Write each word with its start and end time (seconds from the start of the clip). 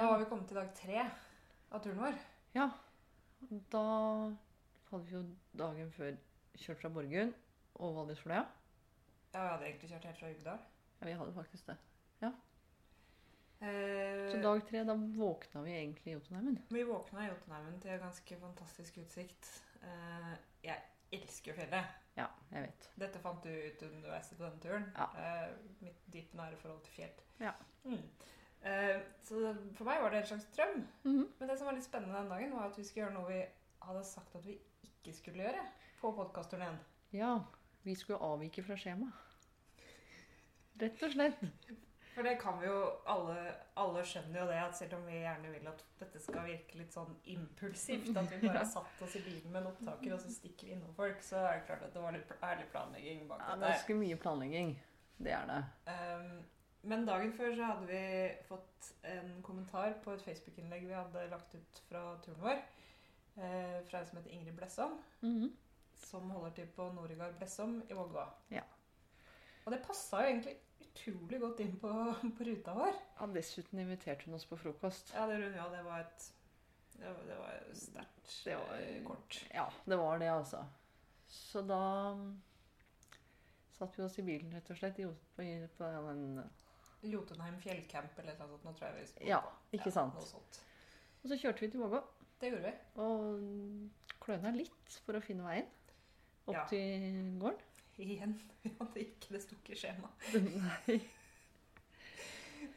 Da 0.00 0.06
var 0.08 0.18
vi 0.18 0.24
kommet 0.30 0.48
til 0.48 0.56
dag 0.56 0.68
tre 0.78 1.02
av 1.76 1.82
turen 1.84 1.98
vår. 2.00 2.14
Ja. 2.56 2.70
Da 3.72 3.82
hadde 4.90 5.04
vi 5.04 5.12
jo 5.12 5.20
dagen 5.60 5.90
før 5.92 6.14
kjørt 6.56 6.80
fra 6.80 6.90
Borgund 6.94 7.34
og 7.76 7.98
Valdresfløya. 7.98 8.46
Ja, 9.34 9.42
vi 9.44 9.50
hadde 9.50 9.66
egentlig 9.68 9.90
kjørt 9.92 10.06
helt 10.08 10.22
fra 10.22 10.30
Uggedal. 10.32 10.62
Ja, 11.02 11.06
vi 11.10 11.18
hadde 11.20 11.34
faktisk 11.36 11.68
det. 11.68 11.76
Eh, 13.60 14.30
Så 14.32 14.38
dag 14.40 14.62
tre, 14.70 14.80
da 14.88 14.94
våkna 14.96 15.60
vi 15.66 15.74
egentlig 15.76 16.06
i 16.08 16.14
Jotunheimen. 16.14 16.56
Vi 16.72 16.82
våkna 16.88 17.26
i 17.26 17.28
Jotunheimen 17.28 17.76
til 17.82 17.92
en 17.92 18.00
ganske 18.06 18.38
fantastisk 18.40 18.96
utsikt. 19.02 19.50
Eh, 19.84 20.30
jeg 20.64 20.80
elsker 21.12 21.58
fjellet. 21.58 21.92
Ja, 22.16 22.30
jeg 22.54 22.70
vet. 22.70 22.88
Dette 23.04 23.20
fant 23.20 23.44
du 23.44 23.50
ut 23.52 23.84
underveis 23.90 24.32
på 24.32 24.46
denne 24.46 24.64
turen. 24.64 24.88
Ja. 24.96 25.10
Eh, 25.12 25.52
mitt 25.84 26.00
dype 26.08 26.40
nære 26.40 26.56
forhold 26.56 26.80
til 26.88 26.96
fjell. 27.02 27.20
Ja. 27.44 27.52
Mm. 27.84 28.00
Eh, 28.62 29.00
så 29.24 29.54
for 29.78 29.88
meg 29.88 30.02
var 30.02 30.10
det 30.12 30.18
en 30.22 30.26
slags 30.34 30.48
drøm. 30.56 30.82
Mhm. 31.04 31.22
Men 31.38 31.48
det 31.48 31.58
som 31.58 31.66
var 31.70 31.74
litt 31.78 31.84
spennende 31.86 32.18
den 32.18 32.28
dagen, 32.28 32.52
var 32.56 32.66
at 32.68 32.78
vi 32.78 32.84
skulle 32.84 33.06
gjøre 33.06 33.14
noe 33.16 33.28
vi 33.32 33.40
hadde 33.86 34.04
sagt 34.04 34.34
at 34.36 34.44
vi 34.46 34.58
ikke 34.84 35.14
skulle 35.16 35.44
gjøre 35.46 35.62
på 36.00 36.12
podkastturneen. 36.16 36.76
Ja, 37.12 37.38
vi 37.84 37.94
skulle 37.94 38.18
avvike 38.20 38.62
fra 38.62 38.76
skjema. 38.76 39.12
Rett 40.80 41.02
og 41.02 41.12
slett. 41.12 41.40
For 42.14 42.26
det 42.26 42.38
kan 42.40 42.56
vi 42.60 42.66
jo 42.66 42.78
alle 43.08 43.34
Alle 43.80 44.02
skjønner 44.04 44.40
jo 44.42 44.46
det 44.50 44.56
at 44.60 44.76
selv 44.76 44.96
om 44.98 45.04
vi 45.06 45.20
gjerne 45.22 45.50
vil 45.52 45.66
at 45.70 45.82
dette 46.00 46.20
skal 46.20 46.44
virke 46.48 46.76
litt 46.80 46.92
sånn 46.92 47.12
impulsivt, 47.32 48.10
at 48.16 48.30
vi 48.32 48.40
bare 48.48 48.58
har 48.64 48.68
satt 48.68 49.02
oss 49.06 49.14
i 49.16 49.22
bilen 49.24 49.52
med 49.52 49.62
en 49.62 49.70
opptaker 49.70 50.12
og 50.16 50.20
så 50.20 50.32
stikker 50.34 50.66
vi 50.66 50.72
innom 50.74 50.92
folk, 50.96 51.22
så 51.24 51.36
er 51.46 51.60
det 51.60 51.66
klart 51.68 51.84
at 51.86 51.94
det 51.94 52.02
var 52.02 52.16
litt 52.16 52.32
ærlig 52.42 52.66
planlegging 52.72 53.22
bak 53.28 53.40
Ja, 53.40 53.54
dette. 53.54 53.70
ganske 53.72 53.96
mye 54.02 54.18
planlegging. 54.20 54.74
Det 55.20 55.32
er 55.36 55.46
det. 55.52 55.60
Um, 55.86 56.28
men 56.82 57.04
dagen 57.06 57.32
før 57.36 57.54
så 57.56 57.64
hadde 57.72 57.86
vi 57.86 58.02
fått 58.48 58.92
en 59.04 59.42
kommentar 59.42 59.92
på 60.04 60.12
et 60.14 60.22
Facebook-innlegg 60.24 60.86
vi 60.88 60.94
hadde 60.96 61.26
lagt 61.30 61.54
ut 61.54 61.82
fra 61.88 62.16
turen 62.24 62.40
vår. 62.40 62.62
eh, 63.36 63.82
fra 63.88 63.98
en 64.00 64.06
som 64.06 64.18
heter 64.18 64.30
Ingrid 64.34 64.54
Blessom, 64.56 64.98
Mhm. 65.22 65.52
som 65.94 66.30
holder 66.30 66.50
til 66.50 66.66
på 66.76 66.92
Noregard 66.92 67.34
Blessom 67.38 67.82
i 67.88 67.94
Vågå. 67.94 68.26
Ja. 68.50 68.62
Og 69.66 69.72
det 69.72 69.82
passa 69.86 70.22
jo 70.22 70.28
egentlig 70.32 70.56
utrolig 70.80 71.40
godt 71.40 71.60
inn 71.60 71.76
på, 71.80 71.88
på 72.38 72.44
ruta 72.44 72.74
vår. 72.74 72.92
Ja, 73.20 73.26
dessuten 73.26 73.78
inviterte 73.78 74.24
hun 74.26 74.34
oss 74.34 74.44
på 74.44 74.56
frokost. 74.58 75.12
Ja, 75.14 75.26
det 75.26 75.38
ja. 75.54 75.68
Det 75.68 75.84
var 75.84 76.00
et 76.00 76.32
Det 77.00 77.36
var, 77.38 77.60
sterkt 77.72 78.44
Det 78.44 78.56
var- 78.56 78.74
eh, 78.76 79.02
kort. 79.04 79.44
Ja, 79.54 79.70
det 79.86 79.96
var 79.96 80.18
det, 80.18 80.28
altså. 80.28 80.64
Så 81.28 81.62
da 81.66 82.12
mm, 82.14 82.42
satt 83.78 83.96
vi 83.98 84.02
oss 84.04 84.18
i 84.18 84.22
bilen, 84.22 84.52
rett 84.52 84.70
og 84.70 84.76
slett, 84.76 84.96
på, 84.96 85.14
på 85.78 85.84
den 86.08 86.42
Jotunheim 87.02 87.56
fjellcamp 87.60 88.18
eller 88.18 88.36
noe 88.38 88.48
sånt. 88.48 88.64
Nå 88.64 88.72
tror 88.76 88.88
jeg 88.90 89.08
vi 89.20 89.28
Ja, 89.28 89.40
ikke 89.72 89.86
Ja, 89.86 89.90
sant. 89.90 90.20
Sånt. 90.22 90.60
Og 91.24 91.30
så 91.30 91.36
kjørte 91.40 91.60
vi 91.60 91.68
til 91.70 91.80
Vågå 91.80 92.02
Det 92.40 92.50
gjorde 92.52 92.62
vi. 92.70 92.74
og 93.00 94.20
kløna 94.20 94.52
litt 94.56 94.98
for 95.06 95.12
å 95.14 95.20
finne 95.22 95.44
veien 95.44 95.66
opp 96.46 96.54
Ja. 96.54 96.64
til 96.66 97.38
gården. 97.40 97.60
Igjen. 98.00 98.40
Vi 98.62 98.70
hadde 98.78 99.00
ikke 99.00 99.32
det 99.34 99.42
stukket 99.42 99.76
skjema. 99.76 100.08
Nei. 100.32 101.00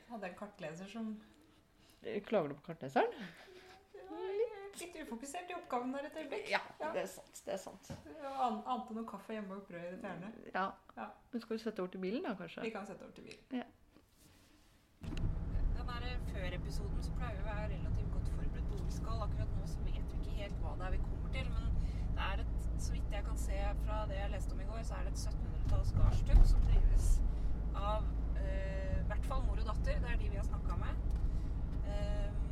Hadde 0.10 0.28
en 0.30 0.36
kartleser 0.36 0.88
som 0.92 1.14
Klager 2.28 2.50
du 2.52 2.56
på 2.56 2.66
kartleseren? 2.74 3.14
Litt 4.80 4.96
ufokusert 5.04 5.52
i 5.52 5.56
oppgaven 5.56 5.92
der 5.94 6.08
et 6.10 6.16
øyeblikk. 6.18 6.50
Ja, 6.50 6.60
Ja. 6.82 6.92
det 6.92 7.04
er 7.04 7.08
sant. 7.08 7.42
Det 7.46 7.54
er 7.54 7.58
sant. 7.62 7.92
An- 8.26 8.64
Ante 8.68 8.94
noe 8.98 9.06
kaffe 9.08 9.34
hjemme 9.38 9.56
og 9.56 9.68
brød 9.68 9.94
i 9.94 10.00
fjerne. 10.02 10.32
Ja. 10.54 10.66
Ja. 10.98 11.08
Men 11.32 11.42
skal 11.42 11.58
vi 11.58 11.64
sette 11.64 11.80
over 11.80 11.92
til 11.92 12.02
bilen, 12.02 12.24
da, 12.24 12.34
kanskje? 12.36 12.62
Vi 12.66 12.70
kan 12.74 12.86
sette 12.86 13.04
over 13.06 13.14
til 13.14 13.24
bilen. 13.24 13.44
Ja. 13.62 13.64
Den 16.44 16.52
der 16.52 16.58
Før-episoden 16.58 17.04
så 17.04 17.11
pleier 17.15 17.36
vi 17.37 17.43
å 17.43 17.45
være 17.48 17.67
relativt 17.71 18.09
godt 18.14 18.30
forberedt 18.36 18.65
på 18.67 18.76
hvor 18.76 18.87
vi 18.87 18.93
skal. 18.93 19.20
Akkurat 19.26 19.52
nå 19.55 19.67
så 19.71 19.83
vet 19.86 20.09
vi 20.11 20.17
ikke 20.17 20.33
helt 20.42 20.58
hva 20.59 20.73
det 20.80 20.87
er 20.87 20.92
vi 20.92 20.98
kommer 21.04 21.30
til. 21.36 21.52
Men 21.54 21.70
det 22.17 22.26
er 22.26 22.42
et, 22.43 22.65
så 22.86 22.95
vidt 22.95 23.15
jeg 23.15 23.23
kan 23.27 23.37
se 23.39 23.59
fra 23.86 23.99
det 24.09 24.17
jeg 24.17 24.31
leste 24.33 24.55
om 24.58 24.64
i 24.64 24.67
går, 24.71 24.82
så 24.89 24.98
er 24.98 25.05
det 25.08 25.14
et 25.14 25.21
1700-talls 25.21 25.93
gardstug 25.99 26.42
som 26.49 26.65
drives 26.67 27.08
av 27.80 28.09
eh, 28.42 28.98
i 28.98 29.08
hvert 29.14 29.30
fall 29.30 29.45
mor 29.48 29.61
og 29.64 29.70
datter. 29.70 30.03
Det 30.03 30.11
er 30.11 30.20
de 30.20 30.33
vi 30.33 30.42
har 30.42 30.49
snakka 30.49 30.82
med. 30.83 31.08
Ehm, 31.93 32.42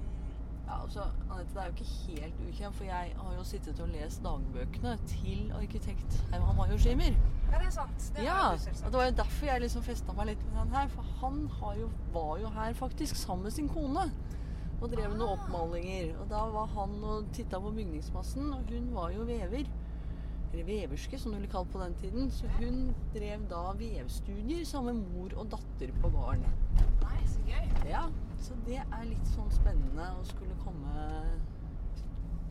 Ja, 0.71 0.77
altså, 0.83 1.03
Anette, 1.27 1.51
det 1.53 1.61
er 1.61 1.65
jo 1.67 1.73
ikke 1.75 1.89
helt 2.07 2.37
ukjent, 2.47 2.75
for 2.77 2.83
jeg 2.87 3.13
har 3.17 3.33
jo 3.35 3.43
sittet 3.43 3.79
og 3.83 3.89
lest 3.91 4.21
dagbøkene 4.23 4.93
til 5.11 5.51
arkitekt 5.57 6.15
Herman 6.31 6.77
Shimer. 6.79 7.17
Ja, 7.51 7.57
det 7.59 7.67
er 7.67 7.73
sant. 7.75 8.05
Det 8.15 8.23
Ja, 8.23 8.37
og 8.53 8.85
det 8.85 8.93
var 8.93 9.05
jo 9.09 9.15
derfor 9.17 9.45
jeg 9.49 9.61
liksom 9.65 9.83
festa 9.83 10.13
meg 10.15 10.29
litt 10.31 10.45
med 10.47 10.61
den 10.61 10.71
her. 10.77 10.87
For 10.93 11.09
han 11.19 11.41
har 11.59 11.75
jo, 11.81 11.89
var 12.13 12.37
jo 12.39 12.49
her 12.55 12.73
faktisk 12.79 13.15
sammen 13.19 13.43
med 13.43 13.51
sin 13.51 13.67
kone 13.69 14.05
og 14.81 14.89
drev 14.95 15.11
noen 15.17 15.27
Ah. 15.27 15.33
oppmalinger. 15.35 16.15
Og 16.21 16.29
da 16.29 16.45
var 16.55 16.65
han 16.77 16.95
og 17.03 17.27
titta 17.35 17.59
på 17.59 17.71
bygningsmassen, 17.75 18.53
og 18.53 18.63
hun 18.71 18.87
var 18.95 19.09
jo 19.11 19.27
vever. 19.27 19.67
Eller 20.51 20.65
veverske, 20.67 21.19
som 21.19 21.31
det 21.31 21.39
ble 21.45 21.49
kalt 21.51 21.69
på 21.71 21.79
den 21.79 21.93
tiden. 22.01 22.31
Så 22.31 22.49
hun 22.57 22.91
drev 23.15 23.45
da 23.51 23.61
vevstudier 23.79 24.65
sammen 24.67 24.99
med 24.99 25.13
mor 25.15 25.35
og 25.39 25.51
datter 25.53 25.93
på 26.01 26.11
gården. 26.11 26.43
Nei, 27.05 27.21
så 27.31 27.43
gøy. 27.47 27.71
Ja, 27.87 28.03
så 28.41 28.57
det 28.67 28.81
er 28.83 29.07
litt 29.07 29.31
sånn 29.31 29.51
spennende 29.55 30.09
å 30.17 30.25
skulle 30.27 30.57
komme, 30.65 31.07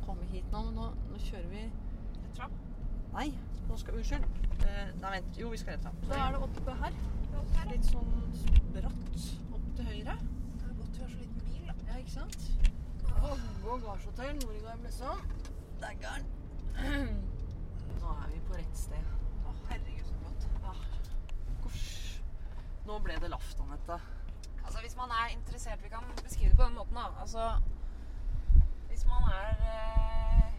komme 0.07 0.29
hit 0.33 0.49
nå. 0.55 0.65
Men 0.69 0.81
nå, 0.81 0.91
nå 1.13 1.23
kjører 1.29 1.49
vi 1.53 1.67
Rett 1.69 2.39
fram. 2.39 2.57
Nei, 3.13 3.27
nå 3.69 3.77
skal 3.81 4.01
Unnskyld. 4.01 4.27
Eh, 4.65 4.91
nei, 5.03 5.15
vent. 5.17 5.39
Jo, 5.41 5.51
vi 5.53 5.61
skal 5.61 5.77
rett 5.77 5.85
fram. 5.85 6.01
Da 6.09 6.21
er 6.25 6.37
det 6.37 6.43
oppe 6.47 6.77
her. 6.83 6.99
Opp 7.41 7.57
her. 7.59 7.71
Litt 7.75 7.89
sånn 7.91 8.15
bratt 8.77 9.27
opp 9.57 9.67
til 9.77 9.91
høyre. 9.93 10.17
Det 10.57 10.69
er 10.71 10.77
godt 10.79 10.97
vi 10.97 11.05
har 11.05 11.13
så 11.13 11.21
liten 11.21 11.45
bil, 11.49 11.67
da. 11.69 11.77
Ja, 11.91 12.01
ikke 12.01 12.17
sant? 12.17 12.51
Vågå 13.21 13.77
gardshotell, 13.85 14.41
Det 14.41 15.05
er 15.05 15.27
Daggeren. 15.81 17.21
Nå 18.01 18.13
er 18.17 18.31
vi 18.33 18.41
på 18.49 18.57
rett 18.59 18.77
sted. 18.79 19.11
Å, 19.47 19.53
herregud, 19.71 20.07
så 20.07 20.15
flott. 20.21 20.47
Ah, 20.71 20.81
gosh. 21.65 22.21
Nå 22.89 22.99
ble 23.05 23.17
det 23.23 23.31
laft, 23.33 23.61
Anette. 23.65 23.99
Altså, 24.65 24.81
hvis 24.85 24.97
man 24.97 25.11
er 25.11 25.33
interessert 25.35 25.83
Vi 25.83 25.89
kan 25.93 26.05
beskrive 26.23 26.51
det 26.51 26.57
på 26.59 26.63
den 26.69 26.75
måten, 26.79 26.95
da. 26.95 27.07
Altså 27.21 27.61
Hvis 28.91 29.05
man 29.09 29.25
er 29.33 29.63
eh, 29.73 30.53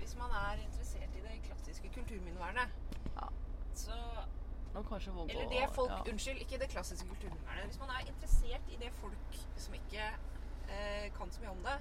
Hvis 0.00 0.16
man 0.18 0.30
er 0.38 0.62
interessert 0.64 1.14
i 1.18 1.22
det 1.26 1.36
klassiske 1.46 1.88
kulturminnevernet, 1.94 2.68
Ja. 3.16 3.28
så 3.74 3.98
Nå 4.74 4.82
kanskje 4.88 5.12
Vågå 5.12 5.30
Eller 5.30 5.48
det 5.52 5.68
folk 5.74 5.90
ja. 5.90 6.00
Unnskyld, 6.12 6.40
ikke 6.40 6.58
det 6.58 6.68
klassiske 6.74 7.08
kulturminnevernet. 7.08 7.64
Hvis 7.70 7.80
man 7.80 7.88
er 7.96 8.06
interessert 8.08 8.68
i 8.72 8.76
det 8.80 8.92
folk 9.00 9.40
som 9.56 9.74
ikke 9.74 10.06
eh, 10.68 11.06
kan 11.18 11.30
så 11.30 11.40
mye 11.44 11.50
om 11.50 11.62
det, 11.66 11.76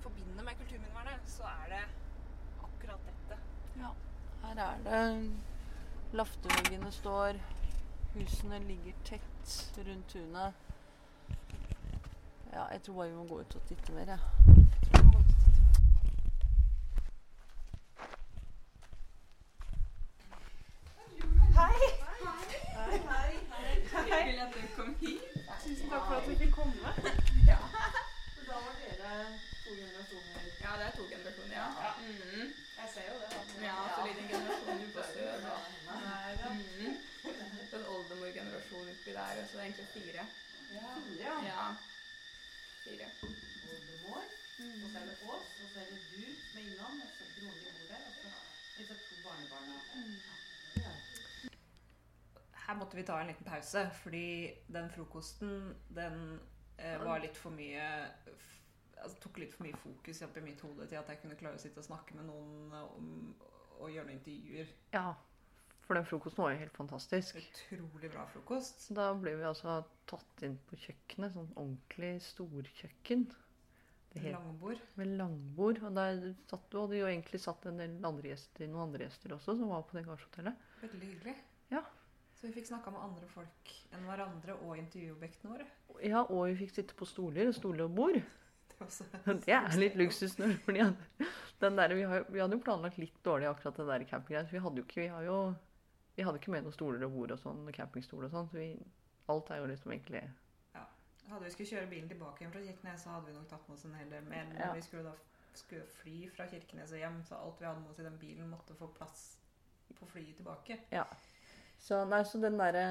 forbinder 0.00 0.44
med 0.44 0.56
kulturminnevernet, 0.60 1.20
så 1.30 1.42
er 1.42 1.68
det 1.74 1.84
akkurat 2.64 3.00
dette. 3.06 3.13
Ja, 3.76 3.88
her 4.42 4.56
er 4.64 4.76
det 4.84 5.32
Lafteveggene 6.12 6.92
står, 6.92 7.32
husene 8.14 8.58
ligger 8.58 8.92
tett 9.04 9.74
rundt 9.88 10.08
tunet. 10.08 10.52
Ja, 12.52 12.64
jeg 12.72 12.82
tror 12.82 12.94
bare 12.94 13.08
vi 13.08 13.14
må 13.16 13.24
gå 13.26 13.40
ut 13.40 13.54
og 13.56 13.62
titte 13.68 13.92
mer, 13.92 14.04
jeg. 14.04 14.18
Jeg 14.58 14.86
tror 14.86 15.02
vi 15.02 15.06
må 15.06 15.12
gå 15.12 15.18
ut 15.18 15.24
og 15.24 15.36
titte 15.40 15.50
på 15.50 15.70
det. 15.70 15.94
Hei! 21.58 21.78
Hei, 22.78 22.98
hei. 23.10 23.32
Hyggelig 23.94 24.42
at 24.42 24.52
du 24.54 24.60
kom 24.76 24.94
hit. 25.00 25.22
Tusen 25.64 25.88
takk 25.90 26.04
for 26.08 26.14
at 26.20 26.28
vi 26.28 26.34
fikk 26.42 26.52
komme. 26.54 26.90
Da 28.48 28.56
var 28.64 28.74
dere 28.80 29.12
to 29.64 29.70
generasjoner. 29.80 30.42
Ja, 30.64 30.70
det 30.78 30.84
er 30.88 30.92
to 30.98 31.04
generasjoner, 31.12 31.56
ja. 31.60 31.68
Ja. 31.84 31.92
Mhm. 32.00 32.42
Jeg 32.78 32.88
ser 32.94 33.06
jo 33.10 33.16
det. 33.22 33.28
da. 33.34 33.40
Ja, 33.68 33.76
så 33.94 34.00
liten 34.06 34.26
generasjon 34.32 34.80
du 34.82 34.86
på 34.96 35.02
sør. 35.14 35.34
da. 35.46 35.54
Nei, 36.06 36.32
da. 36.42 36.48
Mhm. 36.48 36.92
Så 37.70 37.76
en 37.80 37.86
oldemor-generasjon 37.94 38.88
oppi 38.94 39.10
der, 39.18 39.34
og 39.42 39.46
så 39.50 39.58
er 39.58 39.62
det 39.62 39.66
egentlig 39.66 39.88
fire. 39.96 40.24
Ja. 41.24 41.34
Ja. 41.50 41.64
Fire. 42.84 43.06
Oldemor, 43.72 44.22
og 44.82 44.88
så 44.92 44.98
er 45.00 45.06
det 45.10 45.16
oss, 45.34 45.48
og 45.62 45.68
så 45.72 45.78
er 45.82 45.86
det 45.92 46.00
du 46.12 46.24
som 46.46 46.58
er 46.58 46.64
innom, 46.68 46.94
og 47.04 47.10
så 47.16 47.22
broren 47.34 47.58
din 47.64 47.74
bor 47.78 47.86
der, 47.92 48.02
og 48.10 48.14
så 48.20 48.28
disse 48.76 48.94
to 49.08 49.14
barnebarna. 49.24 49.76
Her 52.74 52.80
måtte 52.80 52.96
vi 52.98 53.04
ta 53.06 53.20
en 53.20 53.28
liten 53.30 53.46
pause, 53.46 53.84
fordi 54.02 54.50
den 54.74 54.88
frokosten, 54.90 55.76
den 55.94 56.40
eh, 56.74 56.96
var 56.98 57.20
litt 57.22 57.36
for 57.38 57.54
mye 57.54 57.84
altså, 58.98 59.20
tok 59.22 59.38
litt 59.38 59.54
for 59.54 59.68
mye 59.68 59.78
fokus 59.78 60.24
opp 60.26 60.40
i 60.40 60.42
mitt 60.42 60.64
hode 60.64 60.88
til 60.90 60.98
at 60.98 61.12
jeg 61.12 61.20
kunne 61.22 61.36
klare 61.38 61.54
å 61.54 61.62
sitte 61.62 61.78
og 61.78 61.86
snakke 61.86 62.16
med 62.18 62.26
noen 62.26 62.74
om, 62.80 63.12
og 63.78 63.92
gjøre 63.92 64.08
noen 64.08 64.18
intervjuer. 64.18 64.74
Ja, 64.96 65.12
for 65.86 66.00
den 66.00 66.10
frokosten 66.10 66.42
var 66.42 66.56
jo 66.56 66.60
helt 66.64 66.74
fantastisk. 66.80 67.38
Utrolig 67.38 68.10
bra 68.10 68.26
frokost. 68.34 68.88
Da 68.98 69.12
ble 69.22 69.36
vi 69.38 69.46
altså 69.46 69.78
tatt 70.10 70.44
inn 70.46 70.58
på 70.66 70.82
kjøkkenet, 70.88 71.38
sånn 71.38 71.50
ordentlig 71.54 72.14
storkjøkken. 72.26 73.26
Det 74.14 74.22
het 74.22 74.34
Langbord. 74.34 74.82
med 74.98 75.14
langbord. 75.18 75.82
Og 75.86 75.94
der 75.94 76.22
satt 76.50 76.66
du, 76.70 76.80
og 76.80 76.88
hadde 76.88 77.04
jo 77.04 77.10
egentlig 77.10 77.42
satt 77.42 77.70
en 77.70 77.78
del 77.78 77.98
andre 78.02 78.34
gjester, 78.34 78.66
noen 78.66 78.88
andre 78.88 79.06
gjester 79.06 79.38
også, 79.38 79.58
som 79.62 79.70
var 79.70 79.86
på 79.86 79.98
det 79.98 80.08
gardshotellet. 80.10 80.70
Veldig 80.82 81.12
hyggelig. 81.12 81.36
Så 82.44 82.48
vi 82.50 82.58
fikk 82.58 82.66
snakka 82.68 82.90
med 82.92 83.00
andre 83.00 83.24
folk 83.32 83.70
enn 83.96 84.02
hverandre 84.04 84.52
og 84.66 84.74
intervjuobjektene 84.76 85.48
våre. 85.54 85.64
Ja, 86.04 86.18
og 86.28 86.42
vi 86.50 86.58
fikk 86.58 86.74
sitte 86.74 86.96
på 86.98 87.06
stoler, 87.08 87.48
stoler 87.56 87.86
og 87.86 87.94
bord. 87.96 88.18
Det 88.74 89.36
Det 89.46 89.54
er 89.54 89.76
litt 89.80 89.94
luksus. 89.96 90.34
fordi 90.66 90.82
den 91.62 91.78
der, 91.78 91.94
vi, 91.96 92.02
har, 92.02 92.26
vi 92.28 92.42
hadde 92.42 92.58
jo 92.58 92.64
planlagt 92.66 92.98
litt 93.00 93.16
dårlig 93.24 93.48
akkurat 93.48 93.78
det 93.80 93.86
der 93.88 94.04
campinggreiet. 94.10 94.52
Vi 94.52 94.60
hadde 94.60 94.82
jo 94.82 94.84
ikke, 94.84 95.00
vi 95.00 95.06
har 95.14 95.24
jo, 95.24 95.38
vi 96.18 96.26
hadde 96.28 96.42
ikke 96.42 96.52
med 96.52 96.66
noen 96.66 96.76
stoler 96.76 97.06
og 97.06 97.14
bord 97.16 97.32
og 97.32 97.40
sånn, 97.40 97.62
campingstol 97.72 98.26
og 98.28 98.34
sånn. 98.34 98.50
Så 98.52 98.60
vi, 98.60 98.68
alt 99.32 99.52
er 99.54 99.62
jo 99.62 99.70
liksom 99.72 99.94
egentlig 99.96 100.24
Ja. 100.74 100.84
Hadde 101.30 101.46
vi 101.46 101.54
skulle 101.54 101.70
kjøre 101.70 101.88
bilen 101.94 102.10
tilbake 102.12 102.44
hjem 102.44 102.52
fra 102.52 102.64
Kirkenes, 102.66 103.06
så 103.06 103.14
hadde 103.14 103.30
vi 103.30 103.38
nok 103.38 103.48
tatt 103.54 103.70
med 103.70 103.78
oss 103.78 103.86
en 103.88 103.96
hel 104.02 104.12
del. 104.12 104.28
Men 104.28 104.52
Ja. 104.58 104.68
vi 104.76 104.84
skulle 104.84 105.06
da 105.08 105.14
skulle 105.56 105.86
fly 106.02 106.28
fra 106.34 106.50
Kirkenes 106.52 106.92
og 106.92 107.00
hjem, 107.00 107.22
så 107.24 107.40
alt 107.40 107.62
vi 107.62 107.70
hadde 107.70 107.80
med 107.80 107.94
oss 107.94 108.04
i 108.04 108.08
den 108.10 108.18
bilen, 108.20 108.52
måtte 108.52 108.76
få 108.76 108.90
plass 108.98 109.38
på 109.96 110.10
flyet 110.12 110.36
tilbake. 110.42 110.82
Så, 111.84 111.98
nei, 112.08 112.22
så 112.24 112.40
den 112.40 112.56
derre 112.56 112.84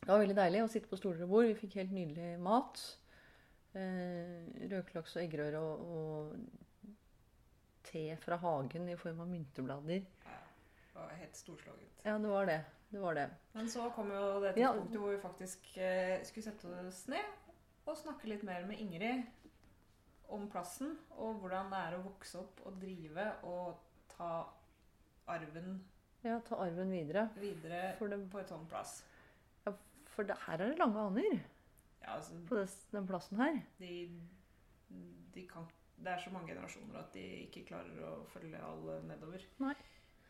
Det 0.00 0.08
var 0.08 0.22
veldig 0.22 0.36
deilig 0.38 0.62
å 0.64 0.70
sitte 0.72 0.88
på 0.88 0.96
stoler 0.96 1.26
og 1.26 1.32
bord. 1.34 1.48
Vi 1.50 1.58
fikk 1.58 1.74
helt 1.82 1.92
nydelig 1.92 2.30
mat. 2.40 2.80
Eh, 3.76 4.46
Røkelaks 4.72 5.16
og 5.18 5.22
eggerøre 5.26 5.60
og, 5.60 5.82
og 5.90 6.94
te 7.90 8.06
fra 8.22 8.38
hagen 8.40 8.88
i 8.88 8.96
form 8.98 9.20
av 9.24 9.28
mynteblader. 9.30 10.06
Det 10.24 10.96
var 10.96 11.12
helt 11.20 11.36
storslagent. 11.36 12.00
Ja, 12.06 12.16
det 12.18 12.32
var 12.32 12.48
det. 12.48 12.58
Det 12.90 12.98
var 13.04 13.14
det. 13.14 13.26
Men 13.54 13.68
så 13.70 13.90
kom 13.94 14.08
jo 14.10 14.40
det 14.42 14.54
Ja. 14.58 14.72
tidspunktet 14.72 14.98
hvor 15.04 15.12
vi 15.12 15.20
faktisk 15.22 15.68
eh, 15.78 16.16
skulle 16.26 16.48
sette 16.48 16.72
oss 16.88 17.04
ned 17.12 17.36
og 17.86 17.96
snakke 18.00 18.28
litt 18.32 18.42
mer 18.46 18.64
med 18.66 18.80
Ingrid 18.82 19.22
om 20.30 20.48
plassen 20.50 20.96
og 21.18 21.38
hvordan 21.42 21.70
det 21.70 21.78
er 21.84 21.96
å 21.98 22.02
vokse 22.08 22.38
opp 22.40 22.60
og 22.66 22.80
drive 22.82 23.28
og 23.46 23.78
ta 24.16 24.32
arven 25.30 25.78
Ja, 26.24 26.40
ta 26.44 26.56
arven 26.60 26.90
videre. 26.92 27.28
videre 27.40 27.94
For, 27.98 28.08
det, 28.12 28.18
på 28.32 28.40
et 28.42 28.50
sånn 28.52 28.66
plass. 28.68 28.98
for 30.10 30.26
det, 30.28 30.36
her 30.46 30.60
er 30.60 30.72
det 30.72 30.78
lange 30.80 30.98
aner 31.00 31.28
Ja, 32.02 32.16
altså, 32.16 32.34
på 32.48 32.56
det, 32.58 32.66
den 32.92 33.06
plassen 33.08 33.38
her. 33.40 33.60
de, 33.78 33.92
de 35.34 35.44
kan, 35.48 35.68
det 35.96 36.12
er 36.12 36.18
så 36.24 36.32
mange 36.34 36.50
generasjoner 36.52 36.98
at 37.00 37.12
de 37.14 37.22
ikke 37.46 37.62
klarer 37.70 38.02
å 38.04 38.24
følge 38.32 38.58
alle 38.60 38.98
nedover. 39.08 39.44
Nei. 39.62 39.74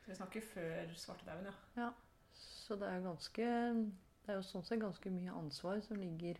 Så 0.05 0.13
vi 0.13 0.19
snakker 0.21 0.41
før 0.53 0.93
svartedauden, 0.97 1.51
ja. 1.77 1.91
Så 2.33 2.77
det 2.79 2.87
er 2.89 3.03
ganske 3.05 3.47
Det 3.47 4.31
er 4.31 4.39
jo 4.39 4.45
sånn 4.47 4.63
sett 4.65 4.81
ganske 4.81 5.11
mye 5.11 5.33
ansvar 5.35 5.81
som 5.83 5.97
ligger 5.99 6.39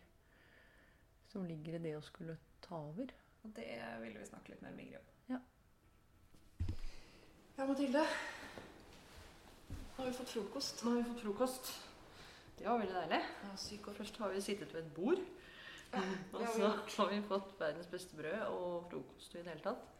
som 1.31 1.43
ligger 1.47 1.75
i 1.77 1.83
det 1.83 1.95
å 1.97 2.01
skulle 2.03 2.37
ta 2.63 2.75
over. 2.91 3.11
Og 3.43 3.51
det 3.55 3.67
ville 4.01 4.19
vi 4.19 4.25
snakke 4.27 4.51
litt 4.53 4.61
mer 4.63 4.73
med 4.75 4.85
Ingrid 4.85 4.99
om. 4.99 5.35
Ja. 5.35 5.39
Ja, 7.57 7.65
Mathilde. 7.65 8.03
Nå 10.01 10.05
har 10.07 10.11
vi 10.11 10.17
fått 10.17 10.29
frokost. 10.29 10.79
Nå 10.83 10.89
har 10.91 10.97
vi 10.97 11.03
fått 11.03 11.19
frokost. 11.21 11.67
Det 12.57 12.63
var 12.65 12.79
veldig 12.81 12.93
deilig. 12.95 13.17
Ja, 13.45 13.49
syk 13.61 13.89
og 13.91 13.97
Først 13.99 14.15
har 14.17 14.31
vi 14.33 14.39
sittet 14.41 14.71
ved 14.73 14.79
et 14.79 14.93
bord. 14.95 15.19
Og 15.93 16.39
har 16.39 16.55
vi 16.55 16.69
så 16.89 17.03
har 17.03 17.11
vi 17.11 17.19
fått 17.27 17.51
verdens 17.59 17.89
beste 17.91 18.17
brød 18.17 18.39
og 18.47 18.87
frokost 18.89 19.35
i 19.35 19.43
det 19.43 19.51
hele 19.51 19.61
tatt. 19.61 19.99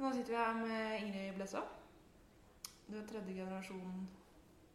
Nå 0.00 0.12
sitter 0.14 0.32
vi 0.32 0.38
her 0.38 0.56
med 0.56 1.02
Ingrid 1.02 1.36
Blesa. 1.36 1.66
Du 2.86 2.96
er 2.96 3.04
tredje 3.10 3.34
generasjon 3.42 4.08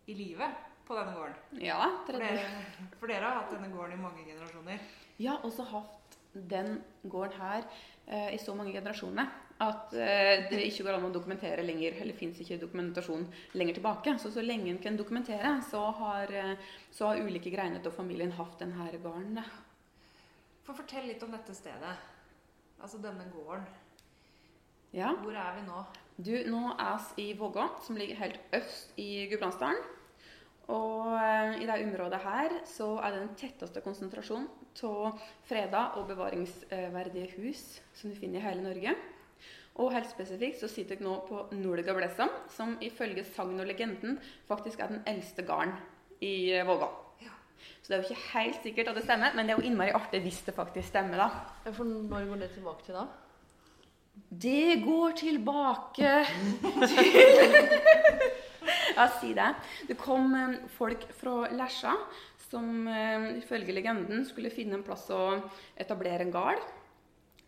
i 0.05 0.17
livet 0.19 0.61
på 0.85 0.99
denne 0.99 1.17
gården. 1.17 1.63
Ja, 1.65 1.79
For 2.05 2.19
tredje. 2.19 2.45
dere, 2.45 2.91
for 2.99 3.09
dere 3.15 3.31
har 3.31 3.39
hatt 3.39 3.55
denne 3.55 3.71
gården 3.73 3.97
i 3.97 4.03
mange 4.03 4.27
generasjoner. 4.29 4.85
Ja, 5.17 5.39
og 5.41 5.49
så 5.57 5.65
hatt 5.73 6.19
den 6.53 6.83
gården 7.01 7.41
her 7.41 7.65
eh, 8.05 8.29
i 8.37 8.37
så 8.45 8.53
mange 8.53 8.77
generasjoner 8.77 9.33
at 9.63 9.93
eh, 9.95 10.47
det 10.49 10.59
ikke 10.67 10.83
går 10.83 10.97
an 10.97 11.07
å 11.07 11.13
dokumentere 11.15 11.63
lenger, 11.63 11.95
eller 12.03 12.17
fins 12.17 12.39
ikke 12.43 12.57
dokumentasjon 12.59 13.23
lenger 13.55 13.77
tilbake. 13.77 14.15
Så 14.19 14.31
så 14.33 14.43
lenge 14.43 14.73
en 14.73 14.81
kan 14.83 14.97
dokumentere, 14.99 15.53
så 15.69 15.85
har, 16.01 16.33
eh, 16.35 16.57
så 16.91 17.11
har 17.11 17.23
ulike 17.23 17.53
greiner 17.53 17.85
og 17.85 17.95
familien 17.95 18.35
hatt 18.35 18.59
denne 18.59 18.89
gården. 18.91 19.39
For 20.65 20.75
fortell 20.75 21.07
litt 21.07 21.23
om 21.23 21.31
dette 21.31 21.55
stedet. 21.55 21.95
Altså 22.81 22.99
denne 22.99 23.29
gården. 23.31 23.63
Ja. 24.95 25.13
Hvor 25.23 25.35
er 25.35 25.55
vi 25.57 25.65
nå? 25.67 25.85
Du, 26.15 26.33
nå 26.51 26.75
er 26.79 26.99
vi 27.15 27.29
i 27.29 27.37
Vågå, 27.37 27.67
som 27.83 27.97
ligger 27.99 28.19
helt 28.19 28.39
øst 28.55 28.95
i 28.99 29.27
Gudbrandsdalen. 29.31 29.81
Og 30.71 31.15
eh, 31.15 31.61
i 31.61 31.67
det 31.67 31.81
området 31.85 32.19
her 32.25 32.59
så 32.67 32.95
er 32.99 33.13
det 33.13 33.23
den 33.23 33.35
tetteste 33.39 33.83
konsentrasjonen 33.85 34.47
av 34.83 35.19
freda 35.47 35.81
og 35.95 36.09
bevaringsverdige 36.09 37.29
hus 37.37 37.61
som 37.95 38.11
du 38.11 38.17
finner 38.17 38.41
i 38.41 38.47
hele 38.49 38.65
Norge. 38.65 38.95
Og 39.75 39.91
helt 39.91 40.07
spesifikt 40.07 40.61
så 40.61 40.69
sitter 40.71 40.95
jeg 40.95 41.03
nå 41.03 41.17
på 41.27 41.41
Nolga 41.57 41.95
Blessam, 41.97 42.31
som 42.51 42.77
ifølge 42.83 43.25
sagn 43.27 43.59
og 43.59 43.67
legenden 43.67 44.19
faktisk 44.47 44.79
er 44.79 44.93
den 44.93 45.03
eldste 45.09 45.43
gården 45.43 45.73
i 46.23 46.53
eh, 46.55 46.63
Vågå. 46.67 46.87
Ja. 47.25 47.33
Så 47.81 47.89
det 47.89 47.97
er 47.97 48.01
jo 48.01 48.07
ikke 48.07 48.29
helt 48.37 48.63
sikkert 48.63 48.91
at 48.91 48.99
det 48.99 49.03
stemmer, 49.03 49.35
men 49.35 49.45
det 49.45 49.55
er 49.55 49.59
jo 49.59 49.67
innmari 49.67 49.91
artig 49.97 50.23
hvis 50.23 50.39
det 50.47 50.55
faktisk 50.55 50.93
stemmer, 50.93 51.25
da. 51.25 51.27
Ja, 51.65 51.75
For 51.75 51.83
når 51.83 52.29
går 52.29 52.41
det 52.45 52.51
tilbake 52.55 52.87
til 52.87 52.95
da? 52.95 53.05
Det 54.31 54.79
går 54.85 55.17
tilbake 55.19 56.13
til 56.87 57.11
Ja, 58.95 59.09
si 59.19 59.33
det. 59.35 59.49
Det 59.89 59.97
kom 59.99 60.31
eh, 60.39 60.55
folk 60.77 61.03
fra 61.19 61.49
Lesja 61.51 61.97
som 62.47 62.87
eh, 62.87 63.35
ifølge 63.41 63.75
legenden 63.75 64.23
skulle 64.23 64.53
finne 64.53 64.79
en 64.79 64.87
plass 64.87 65.09
å 65.11 65.21
etablere 65.75 66.23
en 66.23 66.31
gard. 66.31 66.63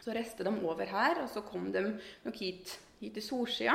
Så 0.08 0.14
reiste 0.16 0.46
de 0.48 0.52
over 0.64 0.88
her, 0.88 1.20
og 1.20 1.28
så 1.28 1.42
kom 1.44 1.66
de 1.74 1.82
nok 2.24 2.38
hit, 2.40 2.78
hit 3.02 3.18
til 3.18 3.24
solsida. 3.26 3.74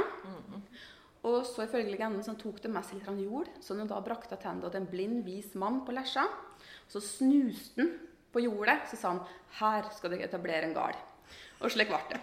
Og 1.29 1.43
så 1.45 1.67
ifølge 1.67 1.93
legenden 1.93 2.25
så 2.25 2.33
tok 2.41 2.63
de 2.65 2.71
med 2.73 2.87
seg 2.89 3.03
litt 3.03 3.21
jord, 3.21 3.51
så 3.61 3.77
de 3.77 3.85
da 3.91 3.99
brakte 4.01 4.39
tilbake 4.41 4.71
til 4.73 4.81
en 4.81 4.89
blind, 4.89 5.19
vis 5.27 5.51
mann 5.61 5.83
på 5.85 5.93
Lesja. 5.93 6.25
Så 6.89 7.03
snuste 7.05 7.85
han 7.85 7.93
på 8.33 8.41
jordet, 8.47 8.79
så 8.89 8.97
sa 8.97 9.09
han 9.11 9.21
'Her 9.59 9.91
skal 9.93 10.11
dere 10.11 10.25
etablere 10.25 10.65
en 10.65 10.75
gard'. 10.75 11.05
Og 11.61 11.71
slik 11.71 11.89
ble 11.89 12.01
det. 12.09 12.21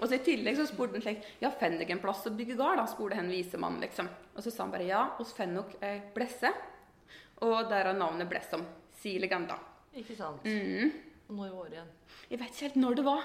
Og 0.00 0.08
så 0.08 0.14
I 0.14 0.18
tillegg 0.18 0.56
så 0.56 0.66
spurte 0.66 0.98
han 0.98 1.02
slik 1.02 1.22
'Ja, 1.40 1.50
finner 1.50 1.78
dere 1.78 1.92
en 1.92 2.02
plass 2.02 2.26
å 2.26 2.36
bygge 2.36 2.56
gard?' 2.56 2.78
da, 2.78 2.86
spurte 2.86 3.14
han 3.14 3.30
vise 3.30 3.56
mann, 3.56 3.80
liksom. 3.80 4.08
Og 4.34 4.42
så 4.42 4.50
sa 4.50 4.64
han 4.64 4.72
bare 4.72 4.88
'Ja, 4.88 5.16
oss 5.20 5.32
finner 5.32 5.62
nok 5.62 5.80
ei 5.80 6.02
blesse'. 6.12 6.52
Og 7.42 7.70
derav 7.70 7.96
navnet 7.96 8.28
Blessom, 8.28 8.66
sier 8.92 9.20
legenda. 9.20 9.56
Ikke 9.94 10.16
sant? 10.16 10.44
Mm. 10.44 11.11
Når 11.32 11.52
var 11.56 11.68
det 11.70 11.78
igjen? 11.78 11.92
Jeg 12.30 12.40
vet 12.40 12.50
ikke 12.52 12.66
helt 12.66 12.76
når 12.82 12.96
det 12.98 13.04
var. 13.06 13.22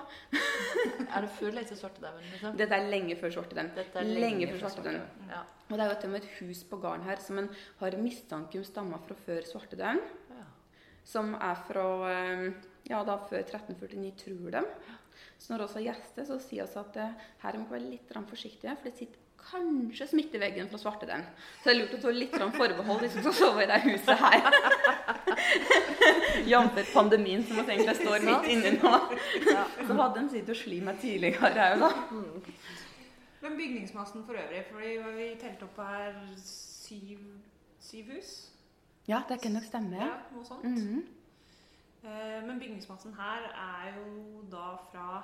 Er 1.15 1.25
det 1.25 1.31
før 1.35 1.49
eller 1.49 1.65
etter 1.65 1.79
svartedauden? 1.79 2.29
Liksom? 2.31 2.55
Dette 2.59 2.77
er 2.77 2.89
lenge 2.93 3.17
før 3.19 3.33
svartedauden. 3.35 3.71
Er 3.99 4.11
lenge 4.23 4.47
fra 4.47 4.61
før 4.61 4.73
svartedauden. 4.75 5.27
Ja. 5.31 5.41
Og 5.67 5.73
det 5.73 5.83
er 5.83 5.91
jo 5.91 5.97
til 5.99 6.09
og 6.09 6.13
med 6.13 6.21
et 6.21 6.37
hus 6.39 6.63
på 6.69 6.79
gården 6.83 7.05
her 7.07 7.21
som 7.23 7.41
en 7.41 7.49
har 7.81 7.99
mistanke 7.99 8.61
om 8.61 8.65
stammer 8.67 9.03
fra 9.07 9.19
før 9.25 9.43
svartedauden. 9.51 10.01
Ja. 10.31 10.47
Som 11.07 11.35
er 11.35 11.61
fra 11.67 11.85
eh, 12.13 12.47
ja, 12.87 13.03
da 13.03 13.19
før 13.27 13.43
1349, 13.43 14.15
tror 14.23 14.57
de. 14.57 14.65
Så 15.37 15.53
når 15.53 15.67
vi 15.67 15.83
har 15.83 15.87
gjester, 15.91 16.27
så 16.27 16.39
sier 16.41 16.67
vi 16.67 16.83
at 16.83 16.99
eh, 17.03 17.31
her 17.43 17.59
må 17.59 17.67
vi 17.67 17.77
være 17.77 17.89
litt 17.91 18.19
forsiktige, 18.29 18.75
for 18.75 18.89
det 18.89 18.97
sitter 18.97 19.25
kanskje 19.47 20.07
smitte 20.11 20.37
i 20.37 20.41
veggen 20.41 20.67
fra 20.71 20.79
svartedauden. 20.81 21.27
Så 21.61 21.69
det 21.69 21.73
er 21.73 21.79
lurt 21.81 21.95
å 21.95 22.01
ta 22.03 22.13
litt 22.15 22.35
forbehold 22.57 23.03
hvis 23.05 23.15
vi 23.17 23.23
skal 23.25 23.37
sove 23.37 23.63
i 23.63 23.69
det 23.69 23.79
huset 23.85 24.17
her. 24.23 24.41
Jf. 26.45 26.93
pandemien 26.93 27.43
som 27.47 27.57
vi 27.57 27.73
egentlig 27.73 27.95
står 27.95 28.25
midt 28.27 28.47
inne 28.53 28.71
nå. 28.77 28.93
Så 29.87 29.93
hadde 29.93 30.19
en 30.19 30.29
sittet 30.29 30.49
og 30.53 30.59
slitt 30.59 30.83
meg 30.83 30.99
tidligere 31.01 31.49
òg, 31.49 31.79
da. 31.79 31.89
Men 33.41 33.57
bygningsmassen 33.57 34.25
for 34.25 34.33
øvrig, 34.33 34.63
fordi 34.71 34.97
vi 35.17 35.27
telte 35.41 35.63
opp 35.67 35.77
her 35.77 36.15
syv, 36.41 37.19
syv 37.79 38.13
hus. 38.15 38.31
Ja, 39.07 39.21
det 39.29 39.39
kan 39.41 39.53
nok 39.55 39.63
stemme. 39.63 39.95
Ja, 39.95 40.05
Ja. 40.05 40.17
noe 40.35 40.45
sånt. 40.45 40.63
Mm 40.63 40.75
-hmm. 40.75 41.05
Men 42.47 42.59
bygningsmassen 42.59 43.13
her 43.13 43.41
er 43.53 43.93
jo 43.97 44.41
da 44.51 44.77
fra 44.91 45.23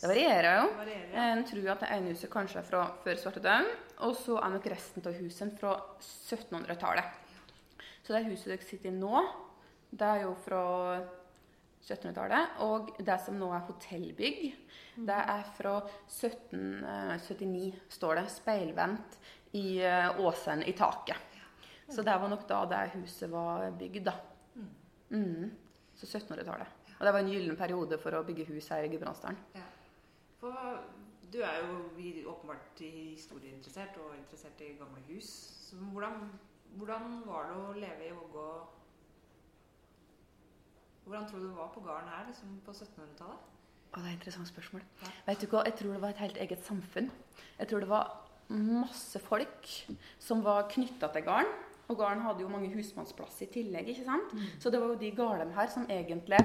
Det 0.00 0.08
varierer 0.08 0.60
jo. 0.62 0.68
varierer. 0.76 1.32
En 1.32 1.44
tror 1.44 1.70
at 1.70 1.80
det 1.80 1.88
ene 1.90 2.10
huset 2.10 2.30
kanskje 2.30 2.58
er 2.58 2.62
fra 2.62 2.86
før 3.04 3.14
svartedauden, 3.16 3.66
og 3.98 4.16
så 4.16 4.36
er 4.38 4.48
nok 4.48 4.66
resten 4.66 5.02
av 5.06 5.12
husene 5.12 5.58
fra 5.60 5.74
1700-tallet. 6.00 7.04
Så 8.02 8.12
det 8.14 8.24
huset 8.24 8.46
dere 8.46 8.64
sitter 8.64 8.88
i 8.88 8.92
nå, 8.92 9.20
det 9.90 10.06
er 10.06 10.22
jo 10.24 10.34
fra 10.38 10.64
1700-tallet. 11.82 12.60
Og 12.66 12.92
det 12.98 13.18
som 13.24 13.38
nå 13.40 13.50
er 13.54 13.66
hotellbygg, 13.68 14.44
det 15.06 15.20
er 15.34 15.44
fra 15.56 15.76
1779, 16.06 17.72
står 17.96 18.20
det. 18.20 18.26
Speilvendt 18.34 19.18
i 19.58 19.80
eh, 19.82 20.20
åsen 20.22 20.62
i 20.62 20.76
taket. 20.78 21.26
Så 21.90 22.04
det 22.06 22.14
var 22.22 22.30
nok 22.30 22.46
da 22.46 22.62
det 22.70 22.84
huset 22.94 23.30
var 23.32 23.70
bygd, 23.74 24.04
da. 24.06 24.14
Mm. 25.10 25.50
Så 25.98 26.06
1700-tallet. 26.06 26.78
Og 27.00 27.06
det 27.06 27.12
var 27.12 27.24
en 27.24 27.32
gyllen 27.32 27.56
periode 27.58 27.98
for 27.98 28.14
å 28.14 28.24
bygge 28.26 28.46
hus 28.52 28.68
her 28.70 28.84
i 28.84 28.90
Gudbrandsdalen. 28.92 29.40
For 30.40 30.76
du 31.32 31.40
er 31.42 31.58
jo 31.62 32.26
åpenbart 32.30 32.80
historieinteressert 32.80 33.98
og 34.04 34.14
interessert 34.18 34.60
i 34.64 34.74
gamle 34.78 35.02
hus. 35.08 35.30
Så 35.66 35.78
hvordan, 35.80 36.28
hvordan 36.78 37.20
var 37.26 37.50
det 37.50 37.58
å 37.58 37.74
leve 37.78 38.06
i 38.06 38.14
Vågå 38.14 38.46
Hvordan 41.10 41.28
tror 41.28 41.38
du 41.38 41.46
det 41.48 41.56
var 41.56 41.70
på 41.74 41.80
gården 41.80 42.08
her 42.08 42.26
liksom 42.28 42.50
på 42.62 42.70
1700-tallet? 42.70 43.46
Å, 43.90 43.96
det 43.96 44.04
er 44.04 44.12
et 44.12 44.20
interessant 44.20 44.46
spørsmål. 44.46 44.84
Ja. 45.00 45.08
Vet 45.26 45.40
du 45.42 45.46
hva? 45.50 45.64
Jeg 45.66 45.74
tror 45.80 45.96
det 45.96 46.02
var 46.04 46.12
et 46.14 46.20
helt 46.22 46.36
eget 46.44 46.62
samfunn. 46.62 47.08
Jeg 47.58 47.70
tror 47.72 47.82
det 47.82 47.88
var 47.90 48.12
masse 48.50 49.18
folk 49.24 49.72
som 50.22 50.44
var 50.46 50.68
knytta 50.70 51.10
til 51.10 51.26
gården. 51.26 51.50
Og 51.90 51.96
gården 51.98 52.22
hadde 52.22 52.44
jo 52.44 52.48
mange 52.50 52.68
husmannsplasser 52.70 53.48
i 53.48 53.50
tillegg. 53.50 53.88
ikke 53.90 54.04
sant? 54.06 54.34
Så 54.62 54.70
det 54.70 54.78
var 54.78 54.92
jo 54.92 54.98
de 55.00 55.08
gårdene 55.16 55.54
her 55.56 55.70
som 55.72 55.88
egentlig 55.90 56.38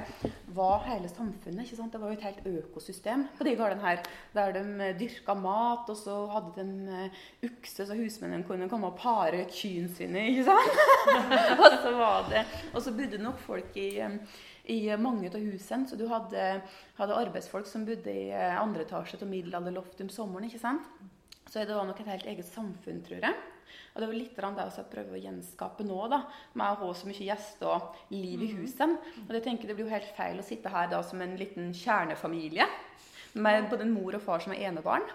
var 0.57 0.79
hele 0.87 1.09
samfunnet. 1.11 1.67
ikke 1.67 1.77
sant? 1.77 1.93
Det 1.93 2.01
var 2.01 2.09
jo 2.09 2.17
et 2.17 2.25
helt 2.25 2.47
økosystem 2.63 3.27
på 3.37 3.45
de 3.45 3.53
gårdene 3.59 3.85
her. 3.85 4.01
Der 4.33 4.55
de 4.57 4.63
eh, 4.87 4.95
dyrka 4.97 5.37
mat, 5.37 5.85
og 5.93 5.99
så 5.99 6.17
hadde 6.33 6.55
de 6.57 6.97
eh, 6.97 7.21
ukse, 7.45 7.85
så 7.85 7.93
husmennene 7.93 8.47
kunne 8.47 8.69
komme 8.69 8.89
og 8.89 8.97
pare 8.97 9.45
kyrne 9.53 9.93
sine. 9.93 10.25
ikke 10.31 10.49
sant? 10.49 10.81
og 11.61 11.77
så 11.85 11.93
var 11.93 12.25
det, 12.33 12.41
og 12.73 12.81
så 12.81 12.97
bodde 12.97 13.21
nok 13.21 13.37
folk 13.45 13.77
i, 13.77 13.89
eh, 14.01 14.17
i 14.71 14.79
mange 14.97 15.29
av 15.29 15.41
husene. 15.41 15.87
Så 15.89 15.97
du 15.99 16.05
hadde, 16.09 16.45
hadde 16.99 17.19
arbeidsfolk 17.21 17.67
som 17.69 17.85
bodde 17.87 18.11
i 18.11 18.29
eh, 18.33 18.55
andre 18.59 18.85
etasje 18.85 19.19
av 19.21 19.29
middelalderloft 19.29 20.01
om 20.05 20.11
sommeren. 20.13 20.47
ikke 20.49 20.61
sant? 20.61 20.87
Så 21.45 21.61
det 21.63 21.75
var 21.75 21.85
nok 21.87 21.99
et 22.01 22.09
helt 22.09 22.25
eget 22.31 22.47
samfunn, 22.49 23.03
tror 23.05 23.21
jeg. 23.21 23.43
Og 23.95 24.01
det 24.01 24.07
var 24.09 24.17
litt 24.17 24.35
det 24.35 24.65
jeg 24.75 24.91
prøver 24.91 25.15
å 25.15 25.23
gjenskape 25.23 25.85
nå, 25.87 25.97
da, 26.11 26.21
med 26.53 26.65
å 26.67 26.79
ha 26.81 26.93
så 26.93 27.07
mye 27.07 27.27
gjester 27.29 27.71
og 27.71 28.13
liv 28.13 28.43
i 28.43 28.51
huset. 28.57 28.97
Og 29.23 29.33
jeg 29.37 29.45
tenker 29.45 29.67
Det 29.67 29.75
blir 29.77 29.87
jo 29.87 29.93
helt 29.93 30.15
feil 30.17 30.39
å 30.39 30.45
sitte 30.45 30.71
her 30.71 30.89
da 30.91 31.01
som 31.03 31.21
en 31.21 31.37
liten 31.39 31.71
kjernefamilie 31.73 32.67
med 33.35 33.69
både 33.69 33.83
en 33.83 33.93
mor 33.95 34.15
og 34.15 34.23
far 34.23 34.43
som 34.43 34.53
er 34.55 34.67
enebarn. 34.69 35.07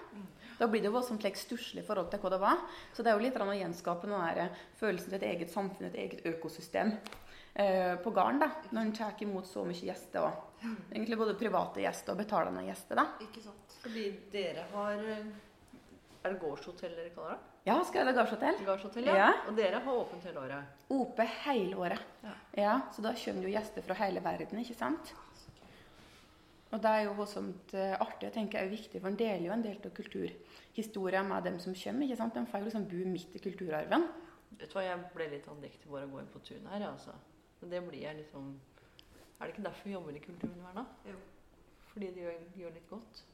Da 0.61 0.69
blir 0.69 0.83
det 0.83 0.91
jo 0.91 0.97
voldsomt 0.97 1.23
like, 1.25 1.41
stusslig 1.41 1.85
forhold 1.87 2.11
til 2.13 2.21
hva 2.21 2.33
det 2.33 2.41
var. 2.41 2.65
Så 2.93 3.03
det 3.03 3.13
er 3.13 3.17
jo 3.17 3.25
litt 3.25 3.37
å 3.41 3.53
gjenskape 3.57 4.09
den 4.09 4.57
følelsen 4.81 5.13
til 5.13 5.21
et 5.21 5.29
eget 5.31 5.53
samfunn, 5.53 5.89
et 5.89 6.01
eget 6.01 6.27
økosystem 6.29 6.97
eh, 7.55 7.97
på 8.03 8.11
gården. 8.11 8.39
da, 8.41 8.51
Når 8.73 8.81
en 8.81 8.93
tar 8.93 9.15
imot 9.21 9.47
så 9.47 9.65
mye 9.65 9.87
gjester. 9.91 10.21
òg. 10.21 10.47
egentlig 10.93 11.17
både 11.19 11.35
private 11.39 11.81
gjester 11.81 12.13
og 12.13 12.19
betalende 12.19 12.65
gjester. 12.67 12.97
da. 12.97 13.07
Ikke 13.21 13.43
sant. 13.43 13.77
Fordi 13.83 14.11
dere 14.33 14.67
har 14.75 14.93
eh, 14.99 15.25
Er 16.25 16.33
det 16.35 16.41
gårdshotell 16.41 16.95
dere 16.97 17.11
kaller 17.15 17.31
det? 17.31 17.39
Ja, 17.67 17.83
skal 17.85 18.01
jeg 18.07 18.07
ha 18.15 18.23
gardshotell? 18.23 18.59
Gårdshotell, 18.65 19.05
ja. 19.07 19.15
Ja. 19.17 19.33
Og 19.49 19.57
dere 19.57 19.81
har 19.85 19.95
åpent 19.95 20.25
hele 20.25 20.41
året. 20.41 20.65
Ope 20.91 21.25
hele 21.45 21.77
året. 21.77 22.01
Ja. 22.25 22.33
Ja, 22.57 22.81
Så 22.93 23.03
da 23.03 23.13
kommer 23.13 23.43
jo 23.43 23.53
gjester 23.53 23.83
fra 23.83 23.95
hele 23.95 24.21
verden, 24.25 24.59
ikke 24.63 24.75
sant? 24.77 25.13
Og 26.73 26.81
det 26.81 26.91
er 26.91 27.03
jo 27.05 27.15
voldsomt 27.19 27.73
eh, 27.75 27.97
artig. 28.01 28.29
Jeg 28.29 28.33
tenker 28.33 28.59
det 28.61 28.67
er 28.69 28.71
viktig, 28.77 29.01
for 29.01 29.09
En 29.11 29.17
deler 29.19 29.45
jo 29.47 29.53
en 29.53 29.63
del 29.65 29.77
av 29.85 29.91
kulturhistoria 29.97 31.23
med 31.27 31.43
dem 31.49 31.59
som 31.59 31.75
kommer. 31.75 32.05
ikke 32.07 32.17
sant? 32.21 32.35
De 32.35 32.47
får 32.47 32.61
jo 32.61 32.65
liksom 32.69 32.85
bo 32.93 33.01
midt 33.11 33.35
i 33.35 33.43
kulturarven. 33.43 34.07
Vet 34.61 34.69
du 34.71 34.75
hva, 34.77 34.85
Jeg 34.85 35.01
ble 35.15 35.29
litt 35.33 35.49
andektig 35.51 35.91
bare 35.91 36.07
å 36.07 36.13
gå 36.13 36.21
inn 36.21 36.31
på 36.33 36.39
tunet 36.47 36.69
her. 36.71 36.87
altså. 36.93 37.13
Men 37.61 37.71
det 37.71 37.83
blir 37.89 38.01
jeg 38.03 38.17
liksom 38.17 38.61
Er 39.41 39.47
det 39.47 39.55
ikke 39.55 39.65
derfor 39.65 39.85
vi 39.89 39.93
jobber 39.93 40.17
i 40.17 40.23
kulturen 40.25 40.61
hver 40.61 40.75
da? 40.77 40.85
Jo. 41.11 41.17
Fordi 41.91 42.07
det 42.07 42.25
gjør, 42.25 42.41
gjør 42.57 42.73
litt 42.77 42.89
godt. 42.89 43.25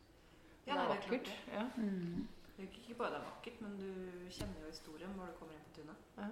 Ja, 0.66 0.73
det 0.73 0.80
er 0.80 0.85
er 0.85 0.88
vakkert. 0.88 1.30
klart 1.30 1.49
Ja. 1.52 1.64
Mm. 1.76 2.28
Det 2.56 2.64
er 2.64 2.68
ikke 2.78 2.95
bare 2.99 3.11
det 3.11 3.16
er 3.16 3.25
vakkert, 3.25 3.61
men 3.61 3.78
du 3.78 3.88
kjenner 4.30 4.61
jo 4.62 4.71
historien 4.71 5.11
når 5.16 5.26
du 5.26 5.33
kommer 5.38 5.54
inn 5.54 5.66
på 5.68 5.80
tunet. 5.80 5.97
ja. 6.16 6.28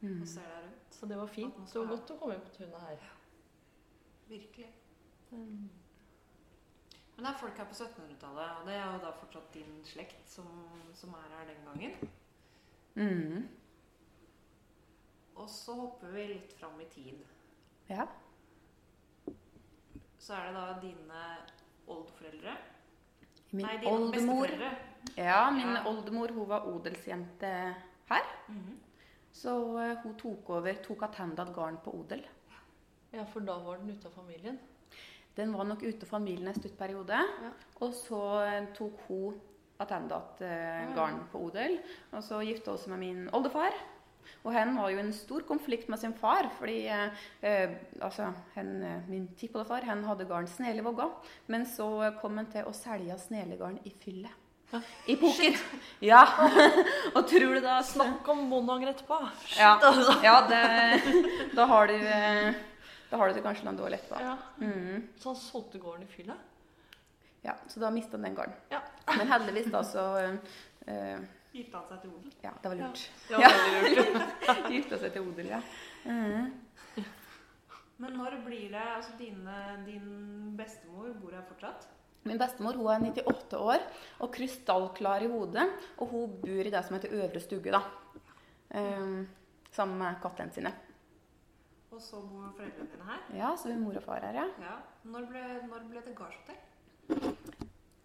Mm. 0.00 0.20
Og 0.22 0.28
ser 0.28 0.46
deg 0.46 0.62
rundt. 0.62 0.94
Så 0.94 1.06
det 1.06 1.16
var 1.18 1.26
fint. 1.26 1.56
Det 1.72 1.80
var 1.80 1.88
godt 1.90 2.10
å 2.14 2.16
komme 2.20 2.34
inn 2.36 2.44
på 2.46 2.52
tunet 2.54 2.80
her. 2.84 3.06
Virkelig. 4.28 4.68
Mm. 5.30 5.68
Men 7.16 7.24
det 7.26 7.32
er 7.32 7.40
folk 7.40 7.56
her 7.58 7.66
på 7.66 7.74
1700-tallet, 7.74 8.50
og 8.60 8.68
det 8.68 8.74
er 8.78 8.84
jo 8.92 9.00
da 9.02 9.10
fortsatt 9.18 9.48
din 9.56 9.80
slekt 9.84 10.28
som, 10.30 10.46
som 10.94 11.16
er 11.18 11.32
her 11.34 11.48
den 11.50 11.64
gangen. 11.66 12.12
Mm. 12.94 13.48
Og 15.38 15.48
så 15.50 15.74
hopper 15.78 16.10
vi 16.14 16.24
litt 16.32 16.52
fram 16.58 16.78
i 16.82 16.86
tid. 16.92 17.20
Ja. 17.88 18.06
Så 20.18 20.34
er 20.34 20.48
det 20.48 20.54
da 20.56 20.64
dine 20.82 21.22
oldeforeldre. 21.88 22.56
Min 23.52 23.64
Nei, 23.64 23.76
dine 23.80 23.92
oldemor 23.94 24.48
besteforeldre. 24.50 24.70
Ja, 25.16 25.50
min 25.54 25.74
Ja. 25.76 25.84
oldemor 25.88 26.28
hun 26.34 26.48
var 26.48 26.66
odelsjente 26.68 27.52
her. 28.10 28.26
Mhm. 28.48 28.78
Så 29.32 29.52
eh, 29.78 29.96
hun 30.02 30.16
tok 30.18 30.50
over, 30.50 30.74
tok 30.82 31.02
attendant 31.02 31.54
gården 31.54 31.78
på 31.84 31.94
odel. 31.94 32.24
Ja, 33.12 33.24
for 33.24 33.40
da 33.40 33.58
var 33.58 33.76
den 33.78 33.90
ute 33.90 34.06
av 34.08 34.12
familien. 34.12 34.58
Den 35.36 35.52
var 35.54 35.64
nok 35.64 35.82
ute 35.82 36.02
av 36.02 36.08
familien 36.08 36.48
en 36.48 36.54
stutt 36.54 36.76
periode. 36.76 37.14
Ja. 37.42 37.52
Og 37.80 37.94
så 37.94 38.20
eh, 38.44 38.66
tok 38.74 38.98
hun 39.08 39.40
attendant 39.78 40.38
garn 40.40 40.94
gården 40.94 41.28
på 41.32 41.38
odel. 41.46 41.78
Og 42.12 42.22
så 42.24 42.42
gifta 42.44 42.70
hun 42.74 42.78
seg 42.78 42.88
med 42.90 42.98
min 42.98 43.28
oldefar. 43.32 43.72
Og 44.44 44.52
han 44.54 44.74
var 44.78 44.90
jo 44.92 44.98
i 45.00 45.04
en 45.04 45.14
stor 45.14 45.44
konflikt 45.48 45.88
med 45.92 46.00
sin 46.00 46.14
far, 46.16 46.48
fordi 46.58 46.80
eh, 46.88 47.22
eh, 47.44 47.78
altså, 48.00 48.30
hen, 48.54 48.74
eh, 48.82 49.08
min 49.10 49.28
tippoldefar 49.38 49.86
hadde 49.88 50.28
gården 50.28 50.50
Snelevåga. 50.50 51.08
Men 51.46 51.66
så 51.66 51.88
kom 52.20 52.38
han 52.40 52.50
til 52.52 52.68
å 52.68 52.76
selge 52.76 53.18
Snelegården 53.26 53.80
i 53.84 53.94
fylle. 54.04 54.30
I 55.06 55.16
poker. 55.16 55.56
Ja. 56.12 56.22
og 57.16 57.22
tror 57.28 57.56
du 57.56 57.60
da 57.64 57.78
Snakk 57.82 58.26
om 58.28 58.44
bondeanger 58.50 58.92
etterpå! 58.92 59.16
Ja, 59.56 59.78
altså. 59.80 60.18
ja 60.22 60.34
det, 60.50 60.60
da 61.56 61.64
har 61.70 61.88
du 61.88 61.96
eh, 61.96 62.52
Da 63.08 63.16
har 63.16 63.30
du 63.30 63.38
det 63.38 63.44
kanskje 63.46 63.64
noen 63.64 63.80
dårlig 63.80 64.02
etterpå. 64.02 64.20
Ja. 64.20 64.36
Mm. 64.60 65.08
Så 65.16 65.32
han 65.32 65.40
solgte 65.40 65.80
gården 65.80 66.04
i 66.04 66.12
fylla? 66.12 66.36
Ja, 67.46 67.54
så 67.70 67.80
da 67.80 67.90
mista 67.94 68.18
han 68.18 68.28
den 68.28 68.36
gården. 68.36 68.54
Ja. 68.68 68.82
Men 69.16 69.30
heldigvis 69.32 69.70
da 69.72 69.80
så 69.88 70.04
eh, 70.20 71.24
Gifta 71.52 71.80
han 71.80 71.86
seg 71.88 72.00
til 72.02 72.14
odel. 72.14 72.32
Ja, 72.44 72.50
det 72.62 72.70
var 72.70 72.80
lurt. 72.82 73.04
Ja, 73.32 73.52
lurt. 73.88 74.70
Gifta 74.74 74.98
seg 75.00 75.14
til 75.14 75.28
odel, 75.30 75.52
ja. 75.54 75.60
Mm. 76.04 76.50
Men 77.98 78.18
når 78.20 78.36
blir 78.44 78.68
det 78.70 78.82
altså 78.94 79.14
dine, 79.18 79.54
Din 79.86 80.10
bestemor 80.58 81.08
bor 81.18 81.34
her 81.34 81.46
fortsatt? 81.48 81.88
Min 82.28 82.38
bestemor 82.38 82.76
hun 82.76 82.90
er 82.92 83.22
98 83.24 83.58
år 83.58 83.86
og 84.20 84.30
krystallklar 84.34 85.24
i 85.24 85.30
hodet. 85.32 85.64
Og 85.98 86.12
hun 86.12 86.36
bor 86.42 86.68
i 86.68 86.74
det 86.74 86.84
som 86.84 86.98
heter 86.98 87.16
Øvre 87.16 87.40
Stugge, 87.40 87.72
da. 87.74 87.82
Um, 88.68 89.26
sammen 89.72 89.98
med 89.98 90.20
kattene 90.22 90.52
sine. 90.52 90.74
Og 91.90 92.00
så 92.04 92.20
bor 92.20 92.50
foreldrene 92.56 92.90
dine 92.92 93.06
her? 93.08 93.22
Ja, 93.34 93.54
så 93.56 93.72
er 93.72 93.78
mor 93.80 93.96
og 93.96 94.04
far 94.04 94.20
her, 94.22 94.36
ja. 94.42 94.46
Ja. 94.62 94.76
Når 95.08 95.30
ble, 95.30 95.44
når 95.70 95.86
ble 95.88 96.02
det 96.04 96.16
gardshotell? 96.18 96.58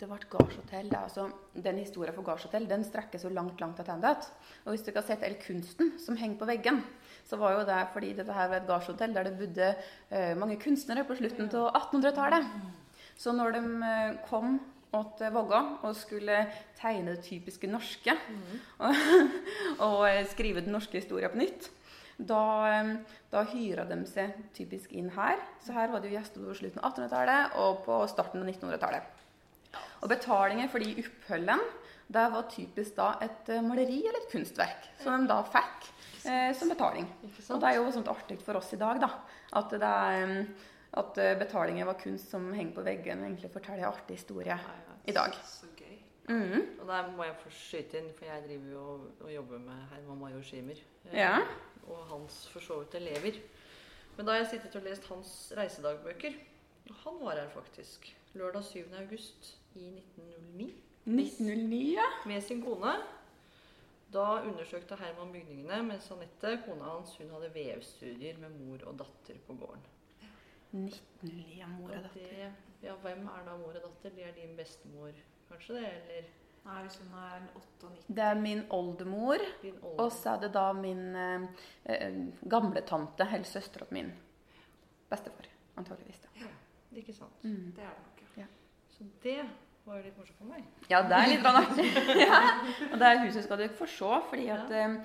Det 0.03 0.09
ble 0.11 0.41
er 0.75 0.97
Altså, 0.99 1.29
den 1.55 1.77
historien 1.79 2.11
for 2.11 2.25
gardshotell 2.27 2.65
den 2.67 2.81
strekker 2.83 3.21
så 3.21 3.29
langt 3.31 3.61
langt 3.61 3.77
tilbake. 3.79 4.27
Og 4.65 4.73
hvis 4.73 4.81
du 4.83 4.89
ikke 4.91 4.99
har 4.99 5.07
sett 5.07 5.23
all 5.23 5.37
kunsten 5.39 5.93
som 5.97 6.17
henger 6.19 6.41
på 6.41 6.47
veggen, 6.49 6.81
så 7.23 7.39
var 7.39 7.53
jo 7.53 7.61
det 7.63 7.77
fordi 7.93 8.09
dette 8.17 8.35
her 8.35 8.49
var 8.51 8.59
et 8.59 8.67
gardshotell 8.67 9.13
der 9.15 9.29
det 9.29 9.37
bodde 9.39 9.69
uh, 10.11 10.33
mange 10.35 10.59
kunstnere 10.59 11.05
på 11.07 11.15
slutten 11.15 11.47
av 11.55 11.71
1800-tallet. 11.71 12.51
Så 13.15 13.31
når 13.31 13.55
de 13.55 13.63
eh, 13.87 14.19
kom 14.27 14.59
til 14.91 15.31
Vågå 15.31 15.61
og 15.85 15.95
skulle 15.95 16.41
tegne 16.75 17.13
det 17.13 17.23
typiske 17.23 17.69
norske 17.69 18.17
og, 18.79 18.99
og 19.87 19.99
eh, 20.09 20.25
skrive 20.27 20.65
den 20.65 20.75
norske 20.75 20.99
historien 20.99 21.31
på 21.31 21.39
nytt, 21.45 21.69
da, 22.17 22.43
eh, 22.73 22.93
da 23.31 23.47
hyra 23.53 23.87
de 23.87 24.01
seg 24.09 24.35
typisk 24.57 24.91
inn 24.91 25.13
her. 25.15 25.39
Så 25.63 25.77
her 25.77 25.93
var 25.93 26.03
det 26.03 26.11
jo 26.11 26.17
gjester 26.17 26.43
på 26.43 26.59
slutten 26.59 26.83
av 26.83 26.91
1800-tallet 26.91 27.59
og 27.63 27.85
på 27.87 28.01
starten 28.11 28.43
av 28.43 28.49
1900-tallet. 28.51 29.22
Og 30.03 30.11
betalingen 30.11 30.69
for 30.71 30.83
de 30.83 30.93
oppholdene 30.99 31.59
det 32.13 32.23
var 32.33 32.43
typisk 32.51 32.97
da 32.97 33.05
et 33.23 33.47
eh, 33.49 33.61
maleri 33.63 34.01
eller 34.03 34.19
et 34.19 34.31
kunstverk 34.33 34.89
som 35.01 35.23
de 35.23 35.29
da 35.31 35.37
fikk 35.47 35.87
eh, 36.27 36.51
som 36.59 36.69
betaling. 36.69 37.07
Og 37.55 37.61
det 37.63 37.69
er 37.71 37.77
jo 37.79 37.87
sånt 37.95 38.11
artig 38.11 38.37
for 38.43 38.59
oss 38.59 38.73
i 38.75 38.79
dag 38.81 38.99
da, 39.01 39.09
at, 39.55 39.71
det 39.71 39.87
er, 39.87 40.25
eh, 40.43 40.67
at 40.99 41.17
eh, 41.23 41.33
betalingen 41.39 41.87
var 41.87 41.97
kunst 42.01 42.29
som 42.35 42.51
henger 42.53 42.75
på 42.75 42.85
veggen 42.85 43.23
og 43.23 43.29
egentlig 43.31 43.53
forteller 43.55 43.87
en 43.87 43.93
artig 43.95 44.19
historie 44.19 44.59
i 45.07 45.15
dag. 45.15 45.39
Så 45.47 45.71
gøy. 45.79 45.95
Mhm. 46.27 46.67
Og 46.83 46.87
der 46.91 47.09
må 47.15 47.25
jeg 47.27 47.39
få 47.41 47.49
skyte 47.55 47.99
inn, 48.03 48.11
for 48.19 48.27
jeg 48.29 48.45
driver 48.45 48.69
jo 48.75 48.83
og, 48.93 49.07
og 49.23 49.33
jobber 49.33 49.59
med 49.63 49.81
Herman 49.95 50.21
Major 50.27 50.43
Schimer. 50.45 50.83
eh, 51.09 51.17
Ja. 51.23 51.37
Og 51.87 52.05
hans 52.11 52.43
for 52.51 52.59
så 52.63 52.77
vidt 52.83 52.95
elever. 52.99 53.39
Men 54.17 54.25
da 54.27 54.35
har 54.35 54.43
jeg 54.43 54.51
sittet 54.53 54.75
og 54.79 54.83
lest 54.85 55.07
hans 55.09 55.31
reisedagbøker. 55.57 56.35
Han 56.89 57.19
var 57.21 57.39
her 57.39 57.49
faktisk. 57.49 58.09
Lørdag 58.33 58.63
7. 58.63 58.79
august 58.99 59.59
i 59.75 59.87
1909. 59.87 60.73
1909, 61.05 61.93
ja. 61.93 62.07
Med 62.25 62.41
sin 62.43 62.61
kone. 62.63 62.93
Da 64.13 64.25
undersøkte 64.45 64.95
Herman 64.95 65.31
bygningene, 65.33 65.79
mens 65.83 66.11
Anette, 66.11 66.59
kona 66.65 66.91
hans, 66.91 67.15
hun 67.17 67.31
hadde 67.33 67.49
vevstudier 67.53 68.37
med 68.37 68.53
mor 68.59 68.83
og 68.89 68.99
datter 68.99 69.39
på 69.47 69.55
gården. 69.57 69.87
1909, 70.73 71.61
av 71.63 71.73
mor 71.73 71.89
og 71.89 72.05
datter. 72.07 72.29
det, 72.29 72.51
ja, 72.83 72.95
hvem 73.01 73.25
er 73.27 73.43
da 73.47 73.57
mor 73.57 73.73
og 73.73 73.81
datter? 73.81 74.13
Det 74.15 74.27
er 74.27 74.35
din 74.37 74.55
bestemor, 74.57 75.11
kanskje 75.49 75.79
det? 75.79 75.91
Eller 75.97 76.31
Nei, 76.63 76.81
hvis 76.85 76.95
hun 77.01 77.15
er 77.19 77.41
98 77.59 78.05
Det 78.07 78.23
er 78.23 78.37
min 78.39 78.61
oldemor, 78.71 79.41
din 79.61 79.79
og 79.83 80.11
så 80.15 80.37
er 80.37 80.45
det 80.45 80.53
da 80.53 80.69
min 80.77 81.01
eh, 81.19 81.47
eh, 81.91 82.19
gamle 82.49 82.81
tante, 82.87 83.27
eller 83.27 83.49
søstera 83.49 83.89
min. 83.91 84.13
Bestefar, 85.09 85.49
antageligvis. 85.75 86.21
da. 86.23 86.47
Ikke 86.95 87.13
sant? 87.15 87.43
Mm. 87.43 87.73
Det 87.75 87.83
er 87.83 87.93
det 87.93 88.07
nok, 88.07 88.23
ja. 88.37 88.47
Så 88.93 89.05
det 89.23 89.37
var 89.85 89.97
jo 89.99 90.03
litt 90.05 90.17
morsomt 90.17 90.39
for 90.39 90.47
meg. 90.47 90.63
Ja, 90.91 91.01
det 91.03 91.17
er 91.17 91.31
litt 91.33 91.47
artig. 91.49 91.85
ja. 92.23 92.41
Og 92.91 92.99
det 93.01 93.13
huset 93.25 93.43
skal 93.47 93.59
dere 93.59 93.75
få 93.75 93.87
se, 93.89 94.11
fordi 94.29 94.45
at 94.53 94.71
eh, 94.79 94.97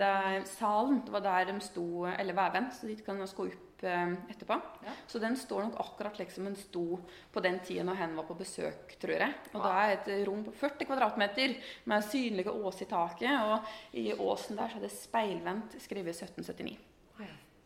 det 0.00 0.08
er 0.08 0.46
salen 0.50 1.02
det 1.06 1.12
var 1.14 1.22
der 1.26 1.52
de 1.52 1.58
sto, 1.62 1.84
eller 2.10 2.34
veven, 2.34 2.70
så 2.74 2.88
dit 2.90 3.04
kan 3.06 3.20
man 3.20 3.30
gå 3.36 3.46
opp 3.52 3.84
eh, 3.86 4.16
etterpå. 4.32 4.56
Ja. 4.88 4.96
Så 5.06 5.20
den 5.22 5.36
står 5.38 5.68
nok 5.68 5.78
akkurat 5.84 6.18
liksom 6.18 6.48
den 6.50 6.58
sto 6.58 6.98
på 7.30 7.44
den 7.44 7.60
tida 7.62 7.84
når 7.86 8.00
hen 8.02 8.16
var 8.18 8.26
på 8.32 8.38
besøk, 8.40 8.96
tror 8.98 9.14
jeg. 9.14 9.38
Og 9.52 9.60
Wow. 9.60 9.68
da 9.68 9.76
er 9.84 9.94
et 10.00 10.10
rom 10.26 10.42
på 10.48 10.56
40 10.58 10.90
kvadratmeter 10.90 11.54
med 11.92 12.02
synlige 12.10 12.50
ås 12.50 12.82
i 12.82 12.90
taket. 12.90 13.30
Og 13.46 13.70
i 13.94 14.08
åsen 14.16 14.58
der 14.58 14.72
så 14.74 14.80
er 14.80 14.88
det 14.88 14.94
speilvendt 14.96 15.78
skrevet 15.84 16.16
1779. 16.18 16.78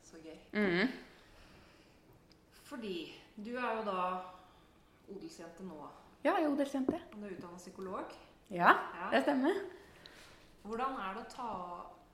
Så 0.04 0.20
gøy. 0.20 0.38
Mm. 0.60 0.92
Fordi 2.68 2.96
du 3.36 3.50
er 3.56 3.76
jo 3.78 3.82
da 3.88 4.04
odelsjente 5.10 5.64
nå, 5.66 5.78
Ja, 6.24 6.36
jeg 6.38 6.44
er 6.46 6.50
odelsjente. 6.54 6.94
og 7.12 7.20
du 7.20 7.26
er 7.26 7.34
utdannet 7.36 7.60
psykolog. 7.60 8.12
Ja, 8.50 8.70
Ja. 8.94 9.10
det 9.12 9.22
stemmer. 9.22 9.54
Hvordan 10.64 10.94
er 11.00 11.14
det 11.14 11.24
å 11.26 11.30
ta 11.34 11.50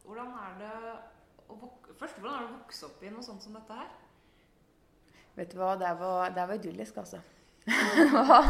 Hvordan 0.07 0.33
er 0.33 0.59
det 0.59 0.73
å 1.51 1.71
Først, 1.99 2.17
hvordan 2.19 2.35
er 2.35 2.47
det 2.47 2.49
å 2.55 2.59
vokse 2.59 2.87
opp 2.87 3.03
i 3.03 3.11
noe 3.11 3.23
sånt 3.23 3.43
som 3.43 3.53
dette 3.53 3.73
her? 3.75 3.89
Vet 5.37 5.53
du 5.53 5.59
hva, 5.59 5.75
det 5.79 5.91
var, 6.01 6.31
det 6.31 6.47
var 6.49 6.55
idyllisk, 6.55 6.97
altså. 6.97 7.21
det 7.67 8.07
var, 8.13 8.49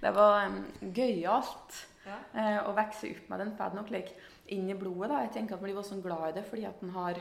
det 0.00 0.12
var 0.14 0.46
um, 0.46 0.64
gøyalt 0.94 1.78
Ja. 2.06 2.16
uh, 2.34 2.70
å 2.70 2.74
vokse 2.74 3.10
opp 3.10 3.28
med 3.30 3.38
den. 3.40 3.52
Hadde 3.58 3.76
nok 3.76 3.90
like, 3.90 4.14
inn 4.48 4.70
i 4.70 4.74
blodet. 4.74 5.10
da. 5.10 5.20
Jeg 5.26 5.32
tenker 5.32 5.54
at 5.54 5.60
man 5.62 5.70
blir 5.74 5.82
sånn 5.86 6.02
glad 6.02 6.30
i 6.30 6.32
det 6.40 6.46
fordi 6.48 6.64
at 6.64 6.80
den 6.80 6.90
har, 6.94 7.20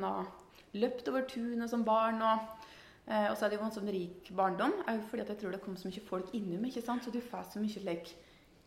har 0.00 0.26
løpt 0.74 1.08
over 1.12 1.26
tunet 1.28 1.70
som 1.70 1.84
barn. 1.84 2.22
Og, 2.22 2.38
eh, 3.06 3.26
og 3.30 3.36
så 3.36 3.46
er 3.46 3.52
det 3.52 3.58
jo 3.58 3.66
en 3.66 3.74
sånn 3.74 3.90
rik 3.92 4.30
barndom. 4.36 4.72
fordi 5.10 5.22
at 5.22 5.28
jeg 5.28 5.38
tror 5.42 5.52
det 5.52 5.62
kom 5.64 5.76
så 5.76 5.88
mye 5.88 6.06
folk 6.08 6.32
innom. 6.34 6.64
ikke 6.64 6.82
sant? 6.82 7.04
Så 7.04 7.10
du 7.10 7.20
får 7.20 7.52
så 7.52 7.60
mye 7.62 7.84
like, 7.84 8.14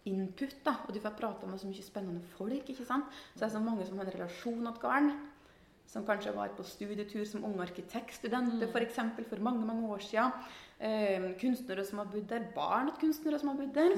input. 0.05 0.55
da, 0.65 0.75
Og 0.87 0.93
du 0.93 0.99
får 0.99 1.17
prate 1.17 1.47
med 1.47 1.59
så 1.59 1.67
mye 1.67 1.83
spennende 1.83 2.21
folk. 2.37 2.69
ikke 2.69 2.85
sant? 2.85 3.05
Så 3.33 3.39
det 3.39 3.47
er 3.49 3.57
så 3.57 3.59
mange 3.59 3.85
som 3.85 3.97
har 3.97 4.05
en 4.05 4.13
relasjon 4.17 4.65
til 4.65 4.81
gården. 4.81 5.11
Som 5.89 6.05
kanskje 6.05 6.35
var 6.35 6.49
på 6.53 6.63
studietur 6.63 7.25
som 7.25 7.43
unge 7.43 7.61
arkitektstudenter 7.65 8.71
for, 8.71 8.79
eksempel, 8.79 9.25
for 9.25 9.41
mange 9.41 9.65
mange 9.65 9.87
år 9.89 9.99
siden. 9.99 10.31
Eh, 10.79 11.33
kunstnere 11.41 11.85
som 11.85 11.97
har 11.97 12.05
bodd 12.05 12.29
der. 12.29 12.45
Barn 12.55 12.91
til 12.91 13.07
kunstnere 13.07 13.39
som 13.39 13.49
har 13.49 13.57
bodd 13.57 13.73
der. 13.73 13.97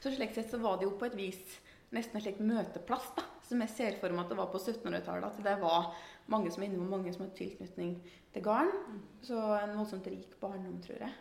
Så 0.00 0.10
slik 0.14 0.34
sett 0.34 0.50
så 0.50 0.58
var 0.58 0.78
det 0.78 0.88
jo 0.88 0.96
på 0.98 1.06
et 1.06 1.16
vis 1.16 1.60
nesten 1.94 2.18
en 2.18 2.24
slik 2.24 2.40
møteplass, 2.42 3.12
da, 3.16 3.23
som 3.48 3.60
jeg 3.60 3.72
ser 3.74 4.00
for 4.00 4.14
meg 4.14 4.24
at 4.24 4.32
det 4.32 4.38
var 4.38 4.50
på 4.52 4.60
1700-tallet. 4.60 5.30
At 5.30 5.44
det 5.44 5.54
var 5.60 5.92
mange 6.32 6.50
som 6.52 6.62
var 6.62 6.68
innom, 6.70 6.90
mange 6.90 7.12
som 7.12 7.26
hadde 7.26 7.38
tilknytning 7.38 7.94
til 8.32 8.44
gården. 8.44 9.00
Så 9.24 9.38
en 9.58 9.76
voldsomt 9.78 10.08
rik 10.10 10.36
barndom, 10.40 10.80
tror 10.84 11.06
jeg. 11.06 11.14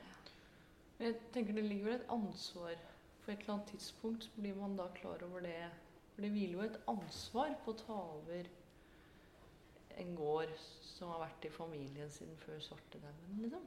Jeg 1.04 1.16
tenker 1.34 1.54
Det 1.58 1.64
ligger 1.66 1.86
vel 1.86 1.96
et 1.96 2.12
ansvar 2.14 2.76
På 3.24 3.32
et 3.32 3.40
eller 3.42 3.54
annet 3.54 3.72
tidspunkt 3.74 4.24
så 4.24 4.30
blir 4.36 4.56
man 4.56 4.78
da 4.78 4.86
klar 4.96 5.24
over 5.26 5.40
det. 5.44 5.70
For 6.14 6.22
det 6.22 6.32
hviler 6.32 6.54
jo 6.54 6.66
et 6.68 6.82
ansvar 6.92 7.56
på 7.64 7.74
å 7.74 7.80
ta 7.80 8.00
over 8.18 8.50
en 9.98 10.16
gård 10.18 10.52
som 10.58 11.12
har 11.14 11.24
vært 11.28 11.48
i 11.48 11.54
familien 11.54 12.12
siden 12.12 12.36
før 12.42 12.60
svartedauden. 12.62 13.40
Liksom. 13.42 13.64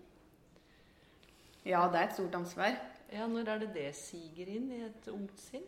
Ja, 1.67 1.87
det 1.91 2.01
er 2.01 2.09
et 2.09 2.17
stort 2.19 2.37
ansvar. 2.39 2.77
Ja, 3.13 3.27
når 3.31 3.49
er 3.51 3.63
det 3.65 3.73
det 3.75 3.89
siger 3.99 4.51
inn 4.51 4.69
i 4.75 4.83
et 4.87 5.09
ungt 5.11 5.39
sinn? 5.41 5.67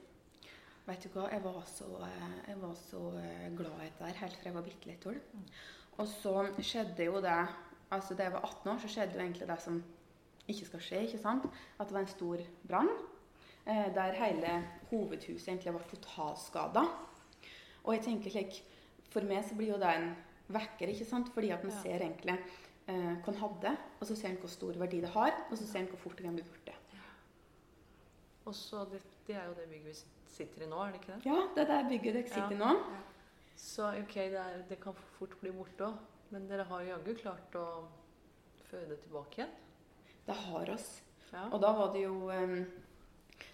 Vet 0.89 1.05
du 1.05 1.09
hva, 1.13 1.27
jeg 1.29 1.43
var 1.45 1.59
så, 1.69 1.89
eh, 2.07 2.37
jeg 2.49 2.61
var 2.63 2.75
så 2.81 3.01
eh, 3.21 3.49
glad 3.57 3.83
i 3.85 3.91
dette 3.91 4.13
helt 4.23 4.39
fra 4.41 4.49
jeg 4.49 4.55
var 4.57 4.65
bitte 4.65 4.89
litt 4.89 5.03
tull. 5.05 5.19
Og 5.99 6.07
så 6.09 6.35
skjedde 6.65 7.09
jo 7.11 7.21
det 7.25 7.39
Altså 7.91 8.13
da 8.13 8.27
jeg 8.27 8.33
var 8.35 8.43
18 8.45 8.69
år, 8.69 8.81
så 8.83 8.89
skjedde 8.93 9.15
jo 9.17 9.21
egentlig 9.25 9.47
det 9.49 9.55
som 9.65 9.79
ikke 10.49 10.67
skal 10.69 10.81
skje. 10.85 10.99
ikke 11.07 11.21
sant? 11.23 11.47
At 11.81 11.89
det 11.89 11.95
var 11.97 12.03
en 12.05 12.11
stor 12.11 12.43
brann 12.69 12.91
eh, 13.65 13.87
der 13.97 14.13
hele 14.13 14.51
hovedhuset 14.91 15.49
egentlig 15.49 15.73
var 15.73 15.87
totalskada. 15.89 16.83
Og 17.85 17.95
jeg 17.95 18.03
tenker 18.05 18.35
slik 18.35 18.59
For 19.09 19.25
meg 19.25 19.41
så 19.49 19.57
blir 19.57 19.71
jo 19.73 19.79
det 19.81 19.89
en 19.89 20.11
vekker, 20.53 20.91
ikke 20.93 21.07
sant? 21.09 21.31
Fordi 21.33 21.49
at 21.51 21.65
en 21.65 21.71
Ja. 21.73 21.81
ser 21.81 22.05
egentlig 22.05 22.37
eh, 22.89 23.15
hva 23.25 23.33
en 23.33 23.41
hadde, 23.41 23.73
og 24.01 24.07
så 24.07 24.17
ser 24.17 24.29
en 24.35 24.37
hvor 24.43 24.53
stor 24.53 24.77
verdi 24.77 25.01
det 25.01 25.15
har, 25.17 25.33
og 25.51 25.57
så 25.57 25.65
ser 25.65 25.81
en 25.81 25.89
hvor 25.89 26.03
fort 26.05 26.17
det 26.19 26.27
kan 26.29 26.37
bli 26.37 26.45
borte. 26.45 26.75
Og 28.49 28.57
så 28.57 28.85
det, 28.89 29.03
det 29.27 29.37
er 29.37 29.45
jo 29.51 29.57
det 29.59 29.67
bygget 29.69 29.93
vi 29.93 30.33
sitter 30.33 30.65
i 30.65 30.71
nå, 30.71 30.81
er 30.81 30.95
det 30.95 31.03
ikke 31.03 31.15
det? 31.15 31.29
Ja, 31.29 31.39
det 31.55 31.65
er 31.65 31.71
det 31.73 31.81
bygget 31.93 32.17
dere 32.17 32.33
sitter 32.33 32.57
i 32.57 32.61
nå. 32.63 32.73
Så 33.59 33.89
ok, 33.91 34.15
det, 34.15 34.41
er, 34.41 34.63
det 34.71 34.79
kan 34.81 34.97
fort 35.19 35.35
bli 35.43 35.53
borte 35.53 35.89
òg. 35.89 35.99
Men 36.33 36.45
dere 36.49 36.67
har 36.69 36.85
jaggu 36.85 37.15
klart 37.17 37.55
å 37.57 37.67
føde 38.69 38.99
tilbake 39.01 39.41
igjen. 39.41 39.55
Det 40.29 40.37
har 40.37 40.73
oss. 40.75 40.89
Ja. 41.33 41.47
Og 41.49 41.61
da 41.61 41.73
var 41.77 41.93
det 41.95 42.03
jo 42.05 42.29
um, 42.29 42.59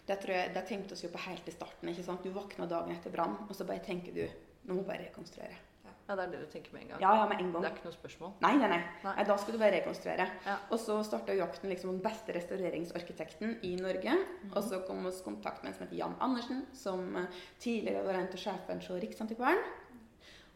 det, 0.07 0.16
tror 0.22 0.35
jeg, 0.35 0.54
det 0.54 0.64
tenkte 0.68 0.96
oss 0.96 1.04
jo 1.04 1.11
på 1.12 1.22
helt 1.26 1.48
i 1.48 1.54
starten. 1.54 1.90
ikke 1.90 2.07
sant? 2.07 2.26
Du 2.26 2.35
våkna 2.35 2.66
dagen 2.70 2.94
etter 2.94 3.14
brann, 3.14 3.37
og 3.46 3.54
så 3.54 3.66
bare 3.68 3.83
tenker 3.87 4.14
du 4.14 4.24
nå 4.64 4.78
må 4.78 4.85
bare 4.87 5.07
rekonstruere. 5.07 5.57
Ja, 6.04 6.14
det 6.18 6.24
er 6.24 6.32
det 6.34 6.40
du 6.42 6.48
tenker 6.52 6.74
med 6.74 6.82
en 6.82 6.88
gang? 6.92 7.00
Ja, 7.00 7.12
ja, 7.16 7.28
med 7.30 7.38
en 7.40 7.52
gang. 7.52 7.62
Det 7.64 7.68
er 7.70 7.76
ikke 7.78 7.86
noe 7.88 7.96
spørsmål? 7.96 8.32
Nei, 8.44 8.50
nei, 8.60 8.68
nei. 8.74 8.80
Nei. 9.06 9.14
da 9.24 9.36
skal 9.40 9.56
du 9.56 9.60
bare 9.62 9.76
rekonstruere. 9.78 10.26
Ja. 10.44 10.56
Og 10.68 10.80
så 10.82 10.98
starta 11.06 11.36
jakten 11.38 11.72
liksom 11.72 11.94
den 11.94 12.02
beste 12.04 12.34
restaureringsarkitekten 12.36 13.54
i 13.64 13.70
Norge. 13.80 14.18
Og 14.50 14.60
så 14.66 14.82
kom 14.84 15.00
vi 15.06 15.14
i 15.14 15.24
kontakt 15.24 15.64
med 15.64 15.72
en 15.72 15.78
som 15.78 15.86
heter 15.86 16.00
Jan 16.02 16.18
Andersen, 16.26 16.60
som 16.76 17.06
eh, 17.22 17.40
tidligere 17.62 18.04
var 18.04 18.20
en 18.20 18.28
av 18.28 18.44
sjefene 18.44 18.84
hos 18.84 19.02
Riksantikvaren. 19.06 19.64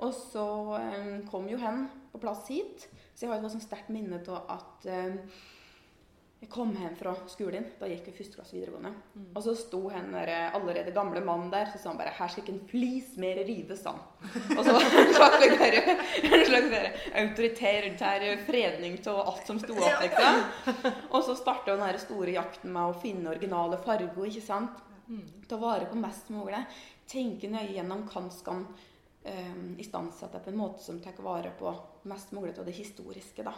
Og 0.04 0.12
så 0.14 0.44
um, 0.78 1.14
kom 1.26 1.48
jo 1.50 1.58
hen 1.58 1.86
på 2.12 2.20
plass 2.22 2.44
hit. 2.52 2.84
Så 3.14 3.24
jeg 3.24 3.32
har 3.32 3.40
et 3.40 3.50
sånn 3.50 3.64
sterkt 3.64 3.88
minne 3.90 4.20
av 4.28 4.52
at 4.58 4.86
eh, 4.92 5.16
jeg 6.38 6.50
kom 6.52 6.70
hjem 6.70 6.94
fra 6.94 7.12
skolen. 7.26 7.64
Da 7.80 7.88
gikk 7.90 8.06
jeg 8.06 8.12
i 8.12 8.16
første 8.20 8.38
klasse 8.38 8.54
videregående. 8.54 8.92
Og 9.34 9.42
så 9.42 9.56
sto 9.58 9.80
han 9.90 10.12
der 10.14 10.30
eh, 10.30 10.54
allerede 10.54 10.94
gamle 10.94 11.22
mannen 11.26 11.50
der, 11.50 11.66
så 11.72 11.80
sa 11.80 11.90
han 11.90 11.98
bare 11.98 12.12
'Her 12.14 12.28
skal 12.30 12.44
ikke 12.44 12.52
en 12.54 12.68
flis 12.70 13.16
mer 13.18 13.40
rives', 13.48 13.82
sa. 13.82 13.94
Og 14.54 14.62
så 14.64 14.72
var 14.78 14.86
det 14.86 15.00
en 15.02 15.14
slags, 15.18 15.48
der, 15.58 16.04
en 16.30 16.46
slags 16.46 16.70
der, 16.70 16.88
autoritær 17.24 18.44
fredning 18.46 19.00
av 19.06 19.20
alt 19.32 19.50
som 19.50 19.58
sto 19.58 19.74
opp. 19.74 19.98
Liksom. 20.04 20.40
Og 21.10 21.24
så 21.24 21.34
starta 21.34 21.76
den 21.76 21.98
store 21.98 22.38
jakten 22.38 22.72
med 22.72 22.86
å 22.86 23.00
finne 23.02 23.34
originale 23.34 23.82
farger, 23.82 24.30
ikke 24.30 24.46
sant. 24.46 24.78
Ta 25.48 25.56
vare 25.56 25.90
på 25.90 25.98
mest 25.98 26.30
mulig. 26.30 26.62
Tenke 27.08 27.48
nøye 27.50 27.72
gjennom 27.72 28.06
hva 28.06 28.28
skal 28.30 28.62
um, 28.62 29.70
istandsette 29.80 30.38
på 30.44 30.52
en 30.52 30.60
måte 30.60 30.84
som 30.84 31.00
tar 31.00 31.18
vare 31.18 31.50
på 31.58 31.72
mest 32.06 32.32
mulig 32.32 32.58
av 32.58 32.68
det 32.68 32.76
historiske. 32.78 33.42
da. 33.42 33.54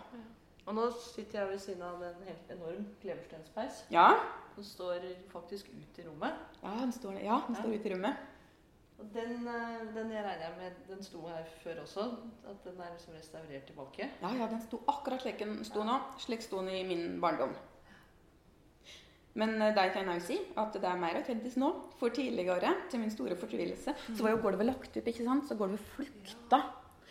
Og 0.66 0.74
nå 0.76 0.88
sitter 0.92 1.40
jeg 1.40 1.48
ved 1.50 1.62
siden 1.62 1.82
av 1.82 2.02
en 2.04 2.26
helt 2.26 2.50
enorm 2.52 2.84
kleverstenspeis 3.00 3.84
Ja, 3.90 4.10
Den 4.56 4.66
står 4.66 5.06
faktisk 5.32 5.70
ut 5.72 5.98
i 5.98 6.04
rommet. 6.08 6.36
ja 6.62 6.74
den 6.80 6.92
står, 6.92 7.16
ja, 7.24 7.40
den 7.46 7.56
står 7.56 7.74
ute 7.78 7.88
i 7.88 7.94
rommet. 7.94 8.26
Og 9.00 9.06
den, 9.14 9.48
eh, 9.48 9.94
den 9.94 10.10
jeg 10.12 10.24
regner 10.24 10.56
med 10.58 10.76
den 10.88 11.02
sto 11.02 11.22
her 11.26 11.44
før 11.62 11.80
også. 11.82 12.04
At 12.50 12.64
den 12.64 12.80
er 12.80 12.92
liksom 12.92 13.14
restaurert 13.16 13.64
tilbake. 13.64 14.10
Ja, 14.20 14.32
ja, 14.36 14.46
den 14.50 14.60
sto 14.60 14.82
akkurat 14.88 15.22
slik 15.22 15.38
den 15.38 15.64
sto 15.64 15.84
nå. 15.84 15.96
Slik 16.20 16.44
sto 16.44 16.60
den 16.60 16.68
i 16.68 16.82
min 16.84 17.20
barndom. 17.20 17.54
Men 19.34 19.54
det 19.60 19.74
der 19.76 19.92
kan 19.94 20.08
jeg 20.10 20.20
jo 20.20 20.26
si 20.26 20.38
at 20.58 20.74
det 20.74 20.84
er 20.84 21.00
mer 21.00 21.16
autentisk 21.16 21.56
nå. 21.62 21.70
For 22.00 22.12
tidligere, 22.12 22.74
til 22.90 23.00
min 23.00 23.10
store 23.10 23.36
fortvilelse, 23.36 23.94
så 24.16 24.22
var 24.22 24.34
jo 24.34 24.42
gulvet 24.42 24.66
lagt 24.66 24.96
opp, 24.96 25.06
ikke 25.06 25.24
sant? 25.24 25.48
Så 25.48 25.56
gulvet 25.56 25.80
flukta 25.94 26.60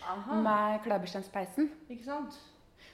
ja. 0.04 0.16
med 0.36 0.80
kleberstenspeisen. 0.84 1.72
Ikke 1.90 2.06
sant? 2.06 2.38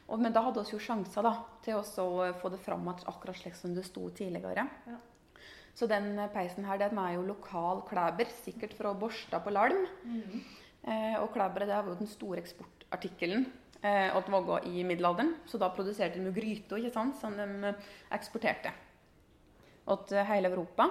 Og, 0.05 0.21
men 0.21 0.33
da 0.33 0.43
hadde 0.45 0.61
vi 0.61 0.75
jo 0.75 0.81
sjanser 0.81 1.25
da, 1.25 1.33
til 1.65 1.81
å 1.81 2.31
få 2.39 2.51
det 2.53 2.61
fram 2.61 2.85
at 2.91 3.05
akkurat 3.09 3.37
slik 3.39 3.57
som 3.57 3.73
det 3.73 3.87
sto 3.87 4.05
tidligere. 4.13 4.67
Ja. 4.85 4.99
Så 5.75 5.89
den 5.91 6.13
eh, 6.19 6.31
peisen 6.31 6.67
her, 6.67 6.79
den 6.79 6.99
er 7.01 7.17
jo 7.17 7.25
lokal 7.27 7.81
klæber, 7.89 8.29
sikkert 8.45 8.75
fra 8.77 8.93
Borstad 8.95 9.43
på 9.43 9.53
Larm. 9.53 9.81
Eh, 10.85 11.17
og 11.17 11.31
klæberet 11.33 11.67
det 11.67 11.77
var 11.79 11.89
jo 11.89 11.97
den 11.99 12.09
store 12.09 12.43
eksportartikkelen 12.43 13.47
eh, 13.81 14.13
at 14.15 14.29
Vågå 14.31 14.59
i 14.69 14.83
middelalderen. 14.85 15.33
Så 15.49 15.57
da 15.57 15.71
produserte 15.73 16.19
de 16.19 16.29
jo 16.29 16.35
gryter 16.35 16.79
ikke 16.79 16.93
sant, 16.93 17.17
som 17.19 17.33
de 17.35 17.71
eh, 17.71 17.91
eksporterte 18.15 18.73
til 20.09 20.23
hele 20.29 20.49
Europa. 20.53 20.87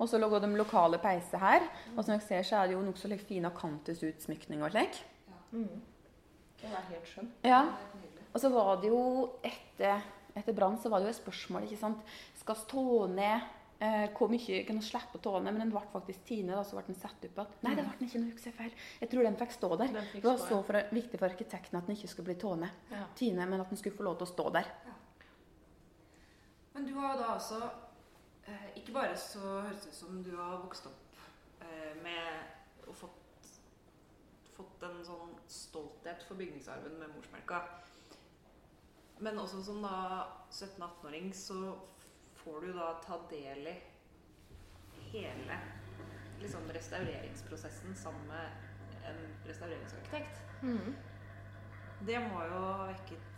Og 0.00 0.08
så 0.08 0.18
lå 0.18 0.28
de 0.40 0.50
lokale 0.56 0.98
peiser 0.98 1.38
her. 1.38 1.68
Og 1.94 2.02
som 2.02 2.14
dere 2.14 2.24
ser, 2.24 2.42
så 2.48 2.58
er 2.58 2.70
det 2.70 2.76
jo 2.76 2.82
nokså 2.82 3.08
like 3.12 3.28
fin 3.28 3.46
akantusutsmykning 3.46 4.64
og 4.64 4.72
slik. 4.72 4.98
Mm. 5.52 5.68
Den 6.62 6.74
er 6.78 6.88
helt 6.88 7.12
skjønn. 7.12 7.30
Ja. 7.44 7.62
Og 8.32 8.40
så 8.40 8.50
var 8.52 8.78
det 8.80 8.88
jo 8.92 9.00
etter, 9.44 10.04
etter 10.34 10.56
brann 10.56 10.78
så 10.80 10.92
var 10.92 11.02
det 11.02 11.10
jo 11.10 11.14
et 11.14 11.20
spørsmål. 11.20 11.66
ikke 11.66 11.80
sant? 11.80 12.14
Skal 12.40 12.56
stå 12.56 12.84
ned 13.12 13.44
eh, 13.84 14.06
Hvor 14.16 14.32
mye 14.32 14.62
kan 14.68 14.80
vi 14.80 14.86
slippe 14.86 15.20
å 15.20 15.22
ta 15.22 15.34
ned? 15.38 15.50
Men 15.52 15.66
den 15.66 15.74
ble 15.74 15.82
faktisk 15.92 16.24
tine, 16.28 16.56
da, 16.56 16.64
så 16.64 16.78
ble 16.78 16.86
den 16.88 16.98
satt 16.98 17.28
opp 17.28 17.28
igjen. 17.28 17.52
Nei, 17.66 17.74
det 17.76 17.84
ble 17.84 17.98
den 17.98 18.08
ikke. 18.08 18.22
nå 18.22 18.32
husker 18.32 18.50
jeg 18.50 18.58
feil. 18.58 18.80
Jeg 19.02 19.12
tror 19.12 19.28
den 19.28 19.38
fikk 19.42 19.54
stå 19.58 19.70
der. 19.76 19.94
Fikk 20.14 20.24
Det 20.24 20.30
var 20.30 20.40
stå, 20.40 20.48
så 20.48 20.62
for, 20.70 20.90
viktig 20.96 21.20
for 21.20 21.28
arkitekten 21.28 21.80
at 21.80 21.88
den 21.88 21.98
ikke 21.98 22.12
skulle 22.14 22.30
bli 22.32 22.38
tående. 22.40 22.72
Ja. 22.94 23.04
Tine, 23.20 23.48
men 23.52 23.64
at 23.64 23.72
den 23.74 23.80
skulle 23.80 23.98
få 23.98 24.08
lov 24.08 24.18
til 24.22 24.30
å 24.30 24.32
stå 24.32 24.48
der. 24.56 24.72
Men 26.72 26.88
du 26.88 26.94
har 26.96 27.18
da 27.20 27.34
også 27.34 27.58
eh, 28.48 28.68
Ikke 28.80 28.94
bare 28.96 29.16
så 29.20 29.42
høres 29.44 29.84
det 29.84 29.92
ut 29.92 29.98
som 29.98 30.22
du 30.24 30.32
har 30.38 30.56
vokst 30.62 30.88
opp 30.88 31.18
eh, 31.60 31.92
med 32.00 32.88
og 32.88 32.96
fått, 32.96 33.50
fått 34.56 34.86
en 34.88 35.02
sånn 35.04 35.36
stolthet 35.52 36.24
for 36.26 36.40
bygningsarven 36.40 36.96
med 36.98 37.12
morsmelka. 37.12 37.60
Men 39.22 39.38
også 39.38 39.60
som 39.62 39.82
da 39.84 39.96
17-18-åring 40.50 41.30
så 41.36 41.58
får 42.42 42.64
du 42.64 42.72
da 42.74 42.88
ta 43.04 43.20
del 43.30 43.68
i 43.70 43.74
hele 45.12 45.58
liksom, 46.40 46.66
restaureringsprosessen 46.74 47.94
sammen 47.96 48.26
med 48.32 49.06
en 49.06 49.20
restaureringsarkitekt. 49.46 50.42
Det 52.02 52.18
må 52.24 52.42
jo 52.48 52.58
ha 52.66 52.88
vekket 52.90 53.31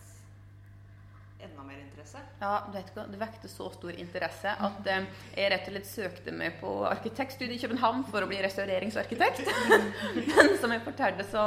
enda 1.40 1.62
mer 1.62 1.78
interesse? 1.78 2.20
Ja, 2.40 2.52
du 2.66 2.76
vet 2.76 2.90
hva, 2.94 3.06
Det 3.10 3.20
vekte 3.20 3.50
så 3.50 3.68
stor 3.74 3.96
interesse 4.00 4.52
at 4.68 4.90
eh, 4.90 5.06
jeg 5.36 5.50
rett 5.52 5.68
og 5.68 5.74
slett 5.74 5.90
søkte 5.90 6.34
meg 6.36 6.58
på 6.60 6.72
arkitektstudiet 6.88 7.56
i 7.58 7.62
København 7.64 8.04
for 8.10 8.24
å 8.24 8.30
bli 8.30 8.40
restaureringsarkitekt. 8.44 9.48
Men 10.36 10.54
som 10.60 10.74
jeg 10.74 10.84
fortalte, 10.86 11.26
så, 11.30 11.46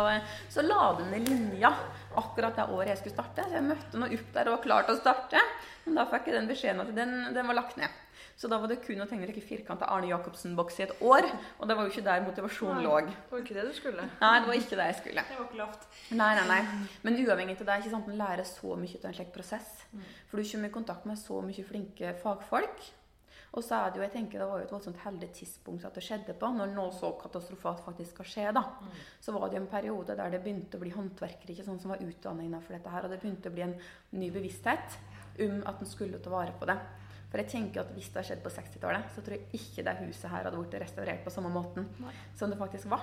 så 0.53 0.65
la 0.65 0.91
den 0.99 1.13
ned 1.15 1.31
linja 1.31 1.73
akkurat 2.17 2.57
det 2.57 2.67
året 2.73 2.93
jeg 2.93 3.01
skulle 3.03 3.17
starte. 3.17 3.47
Så 3.47 3.59
jeg 3.59 3.69
møtte 3.69 4.01
noe 4.01 4.19
opp 4.19 4.35
der 4.35 4.51
og 4.51 4.57
var 4.57 4.65
klar 4.65 4.87
til 4.87 4.97
å 4.97 5.01
starte. 5.01 5.45
Men 5.85 6.01
da 6.01 6.09
fikk 6.11 6.29
jeg 6.29 6.39
den 6.39 6.51
beskjeden 6.51 6.83
at 6.83 6.93
den, 6.95 7.17
den 7.37 7.49
var 7.51 7.61
lagt 7.61 7.79
ned. 7.79 8.03
Så 8.37 8.45
da 8.51 8.59
var 8.61 8.69
det 8.69 8.75
kun 8.83 8.99
å 9.01 9.07
tegne 9.09 9.25
like 9.25 9.41
firkanta 9.41 9.87
Arne 9.89 10.11
Jacobsen-boks 10.11 10.75
i 10.77 10.83
et 10.85 10.91
år. 11.01 11.25
Og 11.57 11.69
det 11.69 11.77
var 11.77 11.87
jo 11.87 11.89
ikke 11.89 12.03
der 12.05 12.21
motivasjonen 12.21 12.83
lå. 12.85 12.99
Det 13.07 13.31
var 13.31 13.41
ikke 13.41 13.55
det 13.57 13.63
du 13.65 13.73
skulle. 13.73 14.03
Nei, 14.21 14.33
det 14.43 14.51
var 14.51 14.59
ikke 14.59 14.77
det 14.77 14.85
jeg 14.91 14.97
skulle. 14.99 15.23
Det 15.25 15.39
var 15.39 15.47
ikke 15.47 15.61
lovt. 15.63 15.87
Nei, 16.11 16.29
nei, 16.37 16.43
nei. 16.51 16.59
Men 17.07 17.17
uavhengig 17.23 17.57
av 17.57 17.65
det, 17.71 17.79
ikke 17.81 17.93
sant, 17.95 18.11
man 18.11 18.21
lærer 18.21 18.45
så 18.45 18.75
mye 18.77 18.99
av 19.01 19.09
en 19.09 19.17
slik 19.17 19.33
prosess. 19.33 19.71
For 20.29 20.37
du 20.37 20.45
kommer 20.51 20.69
i 20.69 20.75
kontakt 20.77 21.09
med 21.09 21.17
så 21.17 21.41
mye 21.41 21.65
flinke 21.65 22.13
fagfolk. 22.21 22.85
Og 23.57 23.63
så 23.63 23.73
er 23.79 23.89
det 23.89 23.97
jo, 23.97 24.03
jeg 24.05 24.11
tenker 24.13 24.41
det 24.43 24.47
var 24.51 24.59
jo 24.59 24.65
et 24.67 24.71
voldsomt 24.75 24.99
heldig 25.01 25.31
tidspunkt 25.33 25.85
at 25.87 25.95
det 25.97 26.03
skjedde 26.05 26.35
på, 26.37 26.49
når 26.53 26.75
noe 26.75 26.91
så 26.93 27.09
katastrofalt 27.17 27.81
faktisk 27.85 28.19
skal 28.19 28.27
skje. 28.29 28.45
da. 28.53 28.61
Så 29.23 29.33
var 29.33 29.49
det 29.49 29.57
en 29.57 29.69
periode 29.71 30.13
der 30.19 30.29
det 30.29 30.43
begynte 30.43 30.77
å 30.77 30.83
bli 30.83 30.91
håndverkere 30.93 31.55
ikke 31.55 31.65
sånn 31.65 31.79
som 31.81 31.95
var 31.95 32.03
utdannet 32.05 32.45
innenfor 32.45 32.77
dette 32.77 32.91
her, 32.93 33.07
og 33.07 33.09
det 33.15 33.21
begynte 33.23 33.49
å 33.49 33.55
bli 33.55 33.65
en 33.65 33.73
ny 34.19 34.29
bevissthet 34.35 34.99
om 35.47 35.63
at 35.65 35.81
en 35.81 35.89
skulle 35.89 36.19
ta 36.21 36.29
vare 36.29 36.53
på 36.59 36.69
det. 36.69 36.77
For 37.27 37.41
jeg 37.41 37.51
tenker 37.51 37.83
at 37.83 37.91
Hvis 37.95 38.07
det 38.11 38.21
har 38.21 38.29
skjedd 38.29 38.43
på 38.45 38.53
60-tallet, 38.53 39.09
så 39.15 39.23
tror 39.23 39.35
jeg 39.35 39.59
ikke 39.59 39.83
det 39.83 39.97
huset 40.05 40.31
her 40.31 40.47
hadde 40.47 40.61
blitt 40.61 40.79
restaurert 40.81 41.25
på 41.25 41.33
samme 41.33 41.51
måten 41.51 41.89
som 42.37 42.51
det 42.51 42.59
faktisk 42.59 42.87
ble. 42.91 43.01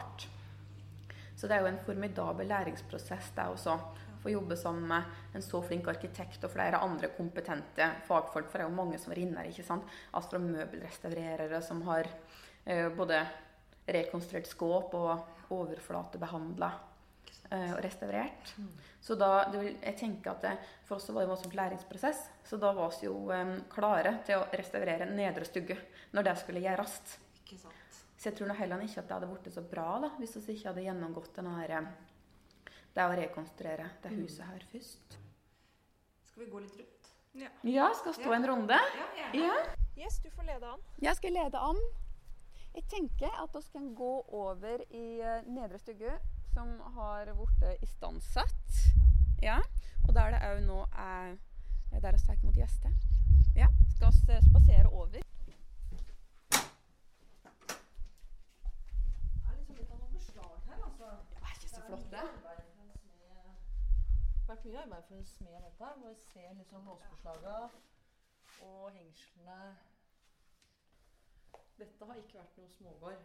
Så 1.35 1.51
det 1.51 1.57
er 1.57 1.65
jo 1.65 1.71
en 1.73 1.83
formidabel 1.85 2.49
læringsprosess 2.49 3.33
det 3.37 3.47
også. 3.53 3.77
Få 4.23 4.33
jobbe 4.33 4.57
sammen 4.57 4.87
med 4.89 5.37
en 5.37 5.45
så 5.45 5.61
flink 5.61 5.91
arkitekt 5.91 6.47
og 6.47 6.55
flere 6.55 6.81
andre 6.81 7.11
kompetente 7.13 7.91
fagfolk. 8.07 8.49
For 8.49 8.57
det 8.57 8.65
er 8.65 8.71
jo 8.71 8.79
mange 8.79 9.01
som 9.03 9.13
renner, 9.13 9.51
ikke 9.51 9.67
sant. 9.67 9.85
Fra 10.15 10.41
møbelrestaurerere 10.41 11.61
som 11.67 11.83
har 11.91 12.09
eh, 12.65 12.89
både 12.97 13.21
rekonstruert 13.85 14.49
skåp 14.49 14.97
og 14.97 15.53
overflatebehandla 15.53 16.71
eh, 16.73 16.94
og 17.53 17.83
restaurert. 17.85 18.55
Så 19.05 19.17
da, 19.21 19.45
jeg 19.53 19.97
tenker 20.01 20.33
at 20.33 20.47
det, 20.47 20.55
For 20.89 20.97
oss 20.97 21.11
var 21.11 21.21
det 21.23 21.27
en 21.29 21.33
voldsom 21.35 21.53
læringsprosess. 21.59 22.23
Så 22.49 22.57
da 22.61 22.73
var 22.73 22.95
vi 22.97 23.07
jo 23.07 23.19
eh, 23.35 23.53
klare 23.73 24.17
til 24.25 24.41
å 24.41 24.49
restaurere 24.53 25.09
nedre 25.11 25.45
stugge 25.45 25.77
når 26.17 26.31
det 26.31 26.35
skulle 26.41 26.63
gjøres. 26.65 26.97
Ikke 27.43 27.59
sant. 27.61 28.01
Så 28.17 28.31
jeg 28.31 28.39
tror 28.39 28.49
nå 28.49 28.57
heller 28.57 28.81
ikke 28.87 29.03
at 29.03 29.11
det 29.11 29.17
hadde 29.19 29.29
blitt 29.29 29.53
så 29.53 29.65
bra 29.69 29.89
da, 30.01 30.11
hvis 30.17 30.37
vi 30.39 30.57
ikke 30.57 30.71
hadde 30.71 30.87
gjennomgått 30.87 31.37
denne 31.37 31.59
eh, 31.69 31.93
det 32.95 33.05
å 33.05 33.15
rekonstruere 33.19 33.91
det 34.05 34.15
huset 34.15 34.47
her 34.47 34.65
først. 34.71 35.19
Skal 36.31 36.45
vi 36.45 36.51
gå 36.51 36.63
litt 36.63 36.79
rundt? 36.79 37.11
Ja, 37.67 37.89
skal 37.99 38.15
stå 38.15 38.33
en 38.37 38.47
runde. 38.47 38.79
Ja, 38.79 39.07
gjerne. 39.19 39.49
Ja. 39.49 39.85
Yes, 39.99 40.21
du 40.23 40.31
får 40.31 40.47
lede 40.47 40.71
an. 40.71 40.81
Jeg 41.03 41.19
skal 41.19 41.35
lede 41.35 41.61
an. 41.61 41.81
Jeg 42.75 42.85
tenker 42.91 43.31
at 43.43 43.51
vi 43.55 43.61
kan 43.73 43.95
gå 43.95 44.13
over 44.29 44.81
i 44.91 45.21
eh, 45.23 45.45
nedre 45.47 45.79
stugge, 45.79 46.11
som 46.55 46.81
har 46.97 47.31
blitt 47.39 47.83
istandsatt. 47.87 48.79
Ja. 49.43 49.61
Og 50.09 50.15
der 50.17 50.35
det 50.35 50.41
òg 50.49 50.63
nå 50.67 50.81
er 50.91 51.37
Der 52.03 52.13
vi 52.13 52.19
tar 52.27 52.35
imot 52.43 52.57
gjester. 52.59 52.91
Ja. 53.55 53.69
Skal 53.95 54.11
vi 54.11 54.41
spasere 54.51 54.89
over. 54.91 55.07
Det 55.09 55.23
er 59.47 59.55
liksom 59.57 59.77
altså. 60.85 61.07
Det 61.31 61.39
er 61.43 61.55
ikke 61.55 61.71
så 61.71 61.81
flott, 61.87 62.11
det. 62.11 62.27
Har 64.47 64.49
vært 64.49 64.65
mye 64.67 64.83
arbeid 64.83 65.03
for 65.09 65.15
en 65.15 65.27
smed 65.37 65.59
dette. 65.63 65.95
Hvor 66.01 66.09
vi 66.09 66.15
ser 66.27 66.55
liksom 66.59 66.87
låsbeslaga 66.91 67.59
og 68.67 68.91
hengslene 68.99 69.94
Dette 71.79 72.07
har 72.07 72.21
ikke 72.21 72.39
vært 72.39 72.59
noe 72.61 72.71
smågård. 72.71 73.25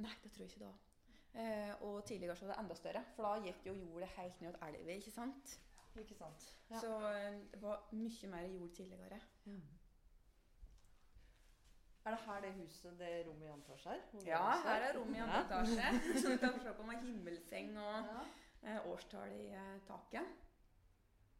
Nei, 0.00 0.14
det 0.22 0.30
tror 0.32 0.44
jeg 0.46 0.50
ikke 0.52 0.62
det 0.64 0.68
var. 0.70 0.78
Eh, 1.40 1.82
og 1.86 2.04
tidligere 2.08 2.36
så 2.36 2.46
var 2.46 2.54
det 2.54 2.62
enda 2.64 2.74
større, 2.78 3.02
for 3.16 3.26
da 3.26 3.34
gikk 3.44 3.66
jo 3.68 3.74
jordet 3.78 4.08
helt 4.16 4.40
ned 4.42 4.56
til 4.56 4.66
elva, 4.80 4.96
ikke 4.96 5.12
sant? 5.14 5.52
Ikke 6.00 6.14
sant? 6.14 6.46
Ja. 6.70 6.80
Så 6.80 6.90
eh, 7.10 7.36
det 7.52 7.60
var 7.62 7.84
mye 7.92 8.30
mer 8.32 8.46
jord 8.50 8.72
tidligere. 8.78 9.20
Er 12.04 12.10
det 12.16 12.20
her 12.26 12.40
det 12.40 12.52
huset, 12.56 12.98
det 12.98 13.10
rommet 13.26 13.46
i 13.46 13.50
antasje 13.52 13.90
her? 13.90 14.00
Ja, 14.26 14.40
er? 14.54 14.62
her 14.66 14.84
er 14.88 14.94
rom 14.98 15.14
i 15.14 15.18
andre 15.20 15.40
etasje. 15.44 15.90
Så 16.22 16.30
du 16.32 16.38
kan 16.40 16.56
se 16.62 16.72
på 16.78 16.82
med 16.88 17.02
himmelseng 17.04 17.74
og 17.78 18.06
Ja. 18.08 18.22
eh, 18.62 18.86
årstall 18.92 19.32
i 19.36 19.46
eh, 19.52 19.80
taket. 19.86 20.26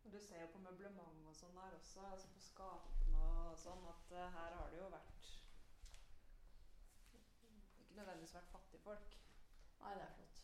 Og 0.04 0.12
Du 0.12 0.18
ser 0.20 0.40
jo 0.42 0.46
på 0.52 0.58
møblement 0.58 1.26
og 1.28 1.34
sånn 1.36 1.56
der 1.56 1.74
også, 1.78 2.04
altså 2.12 2.28
på 2.34 2.40
skapene 2.44 3.24
og 3.50 3.56
sånn, 3.58 3.82
at 3.88 4.12
her 4.36 4.54
har 4.58 4.70
det 4.70 4.78
jo 4.82 4.88
vært 4.92 5.19
Ikke 8.30 8.42
fattige 8.46 8.78
folk. 8.84 9.14
Nei, 9.80 9.94
det 9.98 10.02
er 10.04 10.12
flott. 10.14 10.42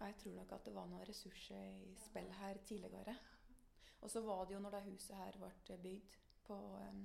Jeg 0.00 0.16
tror 0.20 0.32
nok 0.36 0.50
at 0.52 0.66
det 0.66 0.74
var 0.74 0.88
noen 0.90 1.06
ressurser 1.08 1.68
i 1.86 1.94
spill 1.96 2.32
her 2.36 2.58
tidligere. 2.68 3.14
Og 4.04 4.10
så 4.12 4.20
var 4.20 4.44
det 4.44 4.54
jo 4.54 4.60
når 4.60 4.74
det 4.74 4.82
huset 4.90 5.16
her 5.16 5.38
ble 5.40 5.76
bygd 5.86 6.18
på 6.44 6.58
eh, 6.76 6.98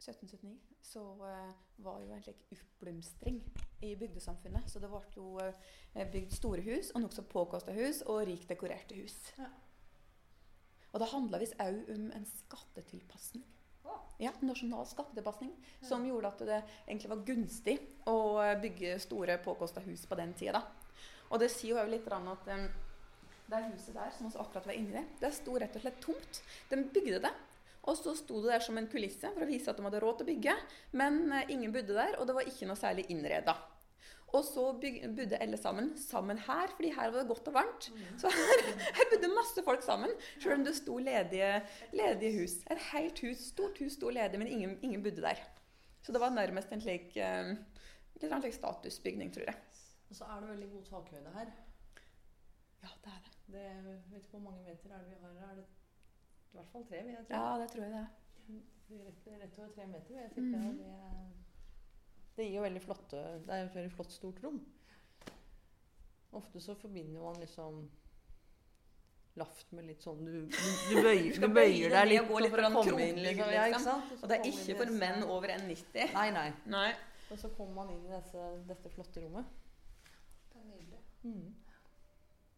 1779, 0.00 0.54
så 0.80 1.02
eh, 1.28 1.52
var 1.84 2.00
jo 2.00 2.14
en 2.14 2.24
slik 2.24 2.40
oppblomstring 2.56 3.42
i 3.84 3.92
bygdesamfunnet. 4.00 4.70
Så 4.72 4.80
det 4.80 4.88
ble 4.88 5.02
jo 5.18 5.34
eh, 5.44 6.08
bygd 6.12 6.32
store 6.32 6.64
hus, 6.64 6.94
og 6.94 7.04
nokså 7.04 7.26
påkosta 7.28 7.76
hus, 7.76 8.00
og 8.08 8.24
rikt 8.30 8.48
dekorerte 8.48 8.96
hus. 8.96 9.18
Ja. 9.36 9.50
Og 10.94 11.04
det 11.04 11.12
handla 11.12 11.42
visst 11.44 11.60
òg 11.60 11.84
om 11.92 12.08
en 12.16 12.30
skattetilpasning. 12.32 13.44
Ja, 14.18 14.32
nasjonal 14.40 14.86
skattetilpasning, 14.88 15.52
som 15.84 16.04
gjorde 16.08 16.30
at 16.30 16.42
det 16.48 16.60
egentlig 16.86 17.10
var 17.12 17.24
gunstig 17.26 17.76
å 18.08 18.16
eh, 18.40 18.54
bygge 18.62 18.94
store, 19.02 19.36
påkosta 19.44 19.82
hus 19.84 20.06
på 20.08 20.16
den 20.16 20.32
tida. 20.38 20.62
Og 21.28 21.42
det 21.42 21.50
sier 21.52 21.76
jo 21.76 21.90
litt 21.90 22.06
at 22.08 22.48
um, 22.48 22.64
det 23.50 23.60
huset 23.66 23.92
der, 23.92 24.10
som 24.16 24.30
vi 24.30 24.40
akkurat 24.40 24.70
var 24.70 24.78
inni 24.78 24.94
det, 24.96 25.04
det 25.20 25.32
sto 25.36 25.58
rett 25.58 25.76
og 25.76 25.84
slett 25.84 26.00
tomt. 26.00 26.40
De 26.70 26.80
bygde 26.80 27.20
det. 27.26 27.34
Og 27.86 27.98
så 27.98 28.16
sto 28.18 28.40
det 28.42 28.54
der 28.54 28.64
som 28.64 28.78
en 28.80 28.88
kulisse 28.90 29.30
for 29.34 29.44
å 29.44 29.50
vise 29.50 29.70
at 29.70 29.78
de 29.78 29.84
hadde 29.86 30.00
råd 30.02 30.20
til 30.20 30.26
å 30.26 30.30
bygge. 30.32 30.56
Men 30.98 31.20
eh, 31.30 31.52
ingen 31.54 31.74
bodde 31.74 31.98
der, 31.98 32.16
og 32.16 32.26
det 32.26 32.38
var 32.38 32.48
ikke 32.48 32.70
noe 32.70 32.80
særlig 32.80 33.06
innreda. 33.12 33.54
Og 34.34 34.42
så 34.44 34.62
bodde 34.80 35.36
alle 35.38 35.56
sammen 35.56 35.92
sammen 35.98 36.38
her, 36.38 36.66
fordi 36.74 36.90
her 36.90 37.10
var 37.10 37.18
det 37.22 37.28
godt 37.28 37.48
og 37.48 37.54
varmt. 37.54 37.84
Så 38.18 38.30
her, 38.34 38.72
her 38.98 39.10
bodde 39.12 39.28
masse 39.34 39.62
folk 39.64 39.82
sammen, 39.82 40.10
selv 40.38 40.54
om 40.58 40.64
det 40.66 40.74
sto 40.76 40.96
ledige, 40.98 41.62
ledige 41.92 42.40
hus. 42.40 42.56
Et 42.70 42.82
helt 42.92 43.22
hus, 43.22 43.44
stort 43.52 43.78
hus 43.78 43.92
sto 43.92 44.10
ledig, 44.10 44.38
men 44.38 44.48
ingen, 44.48 44.78
ingen 44.82 45.02
bodde 45.02 45.22
der. 45.22 45.40
Så 46.02 46.12
det 46.12 46.20
var 46.20 46.30
nærmest 46.34 46.72
en 46.74 46.82
slik, 46.82 47.16
en 47.16 47.56
sånn 48.20 48.42
slik 48.42 48.54
statusbygning, 48.58 49.32
tror 49.34 49.48
jeg. 49.50 49.56
Og 50.10 50.18
så 50.18 50.26
er 50.30 50.42
det 50.42 50.50
veldig 50.52 50.68
god 50.74 50.84
takhøyde 50.90 51.32
her. 51.38 51.48
Ja, 52.82 52.92
det 53.04 53.14
er 53.14 53.24
det. 53.24 53.32
Det, 53.46 53.62
jeg 53.62 53.82
vet 53.86 54.20
ikke 54.20 54.30
hvor 54.36 54.44
mange 54.50 54.62
meter 54.66 54.90
er 54.94 55.02
det 55.02 55.08
vi 55.10 55.16
har 55.22 55.34
her. 55.40 55.50
Er 55.50 55.56
det 55.56 55.66
i 56.52 56.58
hvert 56.58 56.70
fall 56.72 56.86
tre, 56.90 57.02
vil 57.06 57.14
jeg 57.14 57.26
tro. 57.26 57.40
Ja, 57.40 57.48
det 57.62 57.70
tror 57.72 57.82
jeg 57.86 57.92
det 57.96 58.04
er. 58.04 58.12
Rett, 59.06 59.26
rett 59.42 59.58
over 59.58 59.72
tre 59.74 59.86
meter, 59.86 60.08
vil 60.14 60.22
jeg 60.22 60.30
tippe. 60.34 60.56
-hmm. 60.58 60.78
det, 60.78 60.86
er- 60.86 61.45
det 62.36 62.46
gir 62.46 62.58
jo 62.58 62.64
veldig 62.66 62.82
flotte 62.84 63.20
Det 63.46 63.54
er 63.54 63.62
et 63.64 63.76
veldig 63.78 63.92
flott, 63.96 64.12
stort 64.12 64.42
rom. 64.44 64.58
Ofte 66.36 66.60
så 66.60 66.74
forbinder 66.76 67.22
man 67.22 67.38
liksom 67.40 67.86
laft 69.36 69.72
med 69.76 69.84
litt 69.90 70.04
sånn 70.04 70.22
Du, 70.24 70.36
du, 70.48 70.56
du 70.88 71.02
bøyer, 71.06 71.36
du 71.40 71.48
bøyer 71.52 71.92
deg 71.92 72.08
litt 72.10 72.30
og 72.30 72.40
litt 72.44 72.54
for 72.54 72.64
å 72.64 72.70
komme 72.78 73.04
inn, 73.04 73.20
kroppsbygg, 73.20 73.20
liksom. 73.26 73.52
Ja, 73.52 73.66
ikke 73.68 73.76
liksom. 73.76 74.06
sant? 74.08 74.22
Og 74.22 74.32
det 74.32 74.38
er 74.38 74.48
ikke 74.52 74.78
for 74.80 74.96
menn 75.02 75.26
over 75.26 75.52
1,90. 75.56 76.16
Nei, 76.16 76.26
nei. 76.36 76.48
Nei. 76.72 76.88
Og 77.26 77.40
så 77.42 77.50
kommer 77.56 77.82
man 77.82 77.92
inn 77.92 78.04
i 78.06 78.12
dette, 78.12 78.48
dette 78.68 78.92
flotte 78.94 79.22
rommet. 79.24 79.54
Det 80.52 80.60
er 80.60 80.68
nydelig. 80.70 81.00
Mm. 81.26 81.48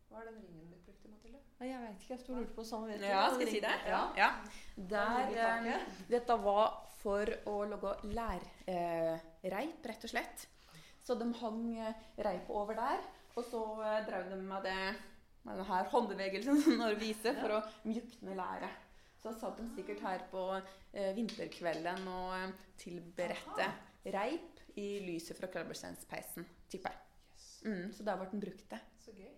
Hva 0.08 0.22
er 0.22 0.30
den 0.30 0.42
ringen 0.42 0.68
blitt 0.68 0.84
brukt 0.86 1.00
til, 1.02 1.14
Mathilde? 1.14 1.40
Nei, 1.40 1.47
jeg 1.66 1.80
vet 1.82 2.02
ikke. 2.02 2.12
Jeg 2.12 2.20
sto 2.22 2.34
og 2.34 2.38
lurte 2.42 2.54
på 2.54 2.66
samme 2.66 2.92
vet 2.92 3.02
du. 3.02 3.08
Ja, 3.08 3.24
skal 3.32 3.46
jeg 3.46 3.54
si 3.56 3.62
det? 3.64 3.74
Ja. 3.88 4.02
ja. 4.18 4.28
Der, 4.92 5.32
eh, 5.72 5.88
dette 6.10 6.38
var 6.44 6.68
for 7.00 7.32
å 7.50 7.56
lage 7.70 7.94
lærreip, 8.14 9.86
rett 9.90 10.06
og 10.06 10.12
slett. 10.12 10.46
Så 11.02 11.16
de 11.18 11.28
hang 11.40 11.62
eh, 11.80 12.02
reipet 12.26 12.52
over 12.52 12.76
der, 12.78 13.06
og 13.38 13.46
så 13.48 13.62
eh, 13.86 14.02
drev 14.06 14.28
de 14.32 14.40
med, 14.42 14.66
det, 14.66 14.76
med 15.46 15.56
denne 15.56 15.68
her 15.70 15.88
håndbevegelsen 15.92 16.60
som 16.64 16.78
Norge 16.82 17.00
viser, 17.00 17.38
for 17.38 17.58
å 17.58 17.62
mjukne 17.88 18.36
læret. 18.38 18.84
Så 19.18 19.32
satt 19.34 19.58
de 19.58 19.66
sikkert 19.74 20.02
her 20.04 20.22
på 20.30 20.44
eh, 20.58 21.10
vinterkvelden 21.16 22.06
og 22.12 22.36
eh, 22.36 22.66
tilberedte 22.78 23.70
reip 24.14 24.62
i 24.78 25.00
lyset 25.02 25.38
fra 25.38 25.50
Klabbersteinspeisen, 25.50 26.46
tipper 26.70 26.94
jeg. 26.94 27.04
Mm, 27.66 27.88
så 27.94 28.04
der 28.06 28.20
ble 28.20 28.28
den 28.30 28.42
brukt 28.44 28.68
det. 28.70 28.78
Så 29.02 29.14
gøy. 29.16 29.32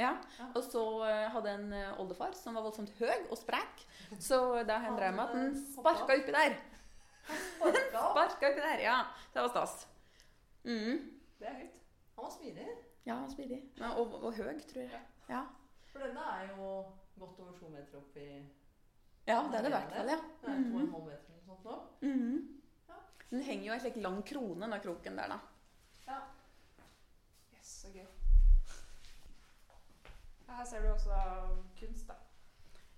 Ja, 0.00 0.14
og 0.54 0.62
så 0.64 0.82
hadde 1.04 1.50
jeg 1.50 1.60
en 1.60 1.72
eh, 1.76 2.00
oldefar 2.00 2.32
som 2.36 2.56
var 2.56 2.64
voldsomt 2.64 2.90
høy 2.98 3.26
og 3.30 3.36
sprek. 3.38 3.82
Så 4.18 4.38
da 4.68 4.78
hendte 4.80 5.02
det 5.04 5.10
med 5.16 5.24
at 5.26 5.34
han 5.36 5.56
sparka 5.74 6.16
oppi 6.16 6.32
der. 6.34 6.54
Sparka 7.90 8.48
oppi 8.48 8.62
der, 8.64 8.80
ja. 8.84 8.96
Det 9.34 9.42
var 9.44 9.50
stas. 9.52 9.74
Mm. 10.64 11.02
Det 11.40 11.48
er 11.48 11.58
høyt. 11.58 11.76
Han 12.16 12.24
var 12.24 12.32
smidig. 12.36 12.68
Ja, 13.04 13.14
han 13.14 13.22
var 13.26 13.34
smidig. 13.34 13.60
Ja, 13.80 13.90
og, 14.00 14.14
og 14.22 14.32
høy, 14.36 14.56
tror 14.72 14.82
jeg. 14.86 15.02
Ja. 15.28 15.42
For 15.92 16.04
denne 16.04 16.24
er 16.38 16.48
jo 16.54 16.70
godt 17.20 17.38
over 17.44 17.52
to 17.58 17.68
meter 17.72 18.00
opp 18.00 18.16
i 18.16 18.28
Ja, 19.28 19.42
det 19.50 19.58
er 19.60 19.62
det 19.66 19.70
i 19.70 19.74
hvert 19.76 19.92
fall, 19.94 20.10
ja. 20.14 20.18
Det 20.40 20.50
er 20.54 20.64
to 20.64 20.74
og 20.74 20.80
en 20.80 20.94
halv 20.94 21.06
meter 21.10 21.34
eller 21.34 21.46
noe 21.46 21.60
sånt 21.60 21.68
nå. 21.68 22.08
Mhm. 22.08 22.38
Ja. 22.88 22.98
Den 23.30 23.44
henger 23.46 23.66
jo 23.68 23.76
en 23.76 23.84
slik 23.84 24.00
lang 24.02 24.22
krone, 24.32 24.70
den 24.72 24.80
kroken 24.86 25.20
der, 25.20 25.36
da. 25.36 25.38
Yes, 27.54 27.76
så 27.84 27.92
gøy. 27.94 28.06
Ja, 30.50 30.56
Her 30.58 30.66
ser 30.66 30.82
du 30.82 30.88
også 30.90 31.16
kunst, 31.78 32.08
da. 32.10 32.16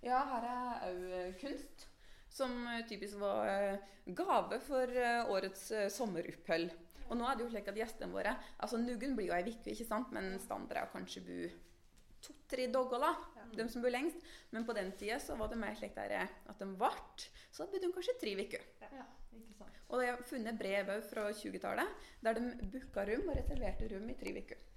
Ja, 0.03 0.23
her 0.25 0.47
er 0.49 0.87
òg 0.89 1.35
kunst. 1.43 1.89
Som 2.33 2.55
eh, 2.67 2.81
typisk 2.89 3.19
var 3.21 3.45
eh, 3.51 3.83
gave 4.17 4.59
for 4.65 4.89
eh, 4.89 5.29
årets 5.31 5.67
eh, 5.77 5.91
sommeropphold. 5.93 6.73
Og 7.11 7.19
nå 7.21 7.27
er 7.29 7.37
det 7.37 7.45
jo 7.45 7.51
slik 7.53 7.69
at 7.69 7.77
gjestene 7.77 8.09
våre 8.09 8.33
altså 8.57 8.79
Noen 8.81 9.13
blir 9.19 9.29
jo 9.29 9.35
ei 9.37 9.45
uke, 9.45 9.75
ikke 9.75 9.85
sant? 9.85 10.09
men 10.17 10.39
standard 10.41 10.81
er 10.81 10.89
kanskje 10.95 11.21
bo 11.27 11.39
to-tre 12.23 12.69
dager, 12.73 13.03
da. 13.05 13.13
De 13.53 13.67
som 13.69 13.85
bor 13.85 13.93
lengst. 13.93 14.25
Men 14.55 14.65
på 14.65 14.73
den 14.79 14.95
tida 14.97 15.19
så 15.21 15.37
var 15.37 15.53
det 15.53 15.61
mer 15.61 15.77
slik 15.77 15.93
der 15.99 16.17
eh, 16.23 16.35
at 16.49 16.59
de 16.63 16.71
vart. 16.81 17.29
Så 17.53 17.69
bodde 17.69 17.85
de 17.85 17.93
kanskje 17.93 18.17
tre 18.23 18.33
uker. 18.41 18.65
Ja. 18.97 19.05
Og 19.93 20.01
jeg 20.01 20.15
har 20.15 20.25
funnet 20.25 20.57
brev 20.57 20.89
fra 21.05 21.29
20-tallet 21.37 22.09
der 22.25 22.39
de 22.39 22.71
booka 22.73 23.05
rom 23.11 23.29
og 23.29 23.37
reserverte 23.37 23.93
rom 23.93 24.09
i 24.09 24.17
tre 24.17 24.33
uker. 24.41 24.69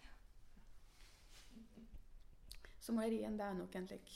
Så 2.85 2.93
malerien 2.93 3.37
det 3.37 3.45
er 3.45 3.55
nok 3.57 3.75
en 3.79 3.87
slik 3.89 4.11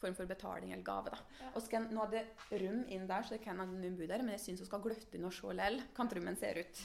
form 0.00 0.14
for 0.18 0.26
betaling 0.26 0.72
eller 0.72 0.84
gave. 0.84 1.10
da. 1.14 1.18
Ja. 1.40 1.50
Og 1.54 1.62
skal, 1.62 1.86
Nå 1.94 2.02
er 2.06 2.14
det 2.16 2.22
rom 2.62 2.80
inn 2.88 3.06
der, 3.06 3.22
så 3.22 3.36
det 3.36 3.44
kan 3.44 3.60
hende 3.60 3.90
bor 3.96 4.08
der, 4.10 4.24
men 4.24 4.34
jeg 4.34 4.42
syns 4.46 4.64
hun 4.64 4.70
skal 4.70 4.82
gløtte 4.86 5.18
inn 5.18 5.28
og 5.28 5.36
se 5.36 5.46
likevel 5.46 5.82
hvordan 5.94 6.16
rommen 6.18 6.40
ser 6.40 6.58
ut. 6.64 6.80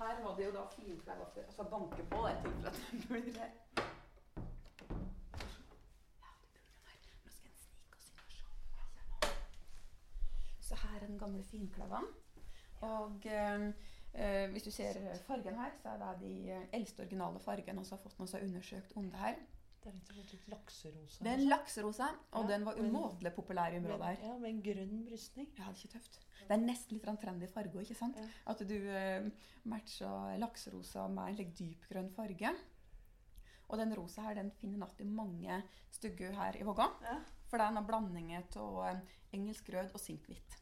Her 0.00 0.22
var 0.24 0.34
det 0.36 0.48
jo 0.48 0.54
da 0.56 0.64
finklever 0.74 1.30
for 1.34 1.42
altså 1.44 1.68
banke 1.70 2.08
på 2.10 2.22
i 2.28 2.34
tilfelle 2.42 2.72
at 2.72 2.80
den 2.90 3.04
blir 3.12 3.36
der. 3.36 3.52
Den. 3.76 3.92
Så 10.60 10.74
her 10.82 10.96
er 10.98 11.06
den 11.06 11.18
gamle 11.18 11.44
finkleven. 11.44 12.08
Og 12.80 13.26
eh, 13.26 13.68
eh, 14.14 14.50
hvis 14.50 14.66
du 14.66 14.70
ser 14.70 14.98
fargen 15.28 15.60
her, 15.62 15.70
så 15.82 15.94
er 15.94 16.02
det 16.02 16.16
de 16.26 16.64
eldste 16.72 17.06
originale 17.06 17.40
fargene 17.40 17.84
vi 17.84 17.94
har 17.94 18.02
fått 18.02 18.18
når 18.18 18.26
vi 18.26 18.38
har 18.38 18.48
undersøkt 18.48 18.96
om 18.96 19.10
det 19.12 19.22
her. 19.22 19.38
Det 19.86 19.92
er 19.92 19.98
rett 20.00 20.08
og 20.10 20.16
slett 20.16 20.32
litt 20.34 20.46
lakserosa. 20.50 21.18
Den 21.22 21.28
er 21.30 21.36
en 21.38 21.48
lakserose, 21.52 22.06
og 22.34 22.40
Ja, 22.42 22.48
den 22.50 22.64
var 22.66 22.78
umåtelig 22.80 23.30
populær 23.36 23.74
i 23.74 23.76
området 23.78 24.08
her. 24.08 24.16
Ja, 24.26 24.32
med 24.42 24.50
en 24.50 24.62
grønn 24.64 25.04
brystning. 25.06 25.46
Ja, 25.54 25.68
det 25.68 25.68
er 25.68 25.76
ikke 25.78 25.92
tøft. 25.92 26.18
Det 26.40 26.56
er 26.56 26.62
nesten 26.64 26.96
litt 26.96 27.06
sånn 27.06 27.20
trendy 27.22 27.46
farge, 27.52 27.84
ikke 27.84 27.94
sant? 27.94 28.18
Ja. 28.18 28.26
At 28.50 28.64
du 28.66 28.74
eh, 28.74 29.28
matcher 29.70 30.34
lakserosa 30.42 31.06
med 31.06 31.30
en 31.30 31.38
like, 31.38 31.54
dypgrønn 31.60 32.10
farge. 32.16 32.50
Og 33.68 33.78
den 33.78 33.94
rosa 33.98 34.26
her, 34.26 34.34
den 34.40 34.50
finner 34.58 34.82
natt 34.82 35.00
i 35.02 35.06
mange 35.06 35.62
stugger 35.94 36.34
her 36.34 36.58
i 36.58 36.66
Vågå. 36.66 36.90
Ja. 37.06 37.20
For 37.46 37.62
det 37.62 37.70
er 37.70 37.78
en 37.78 37.86
blanding 37.86 38.34
av 38.42 38.82
eh, 38.90 39.00
engelsk 39.38 39.70
rød 39.70 39.94
og 39.94 40.02
sinkhvitt. 40.02 40.58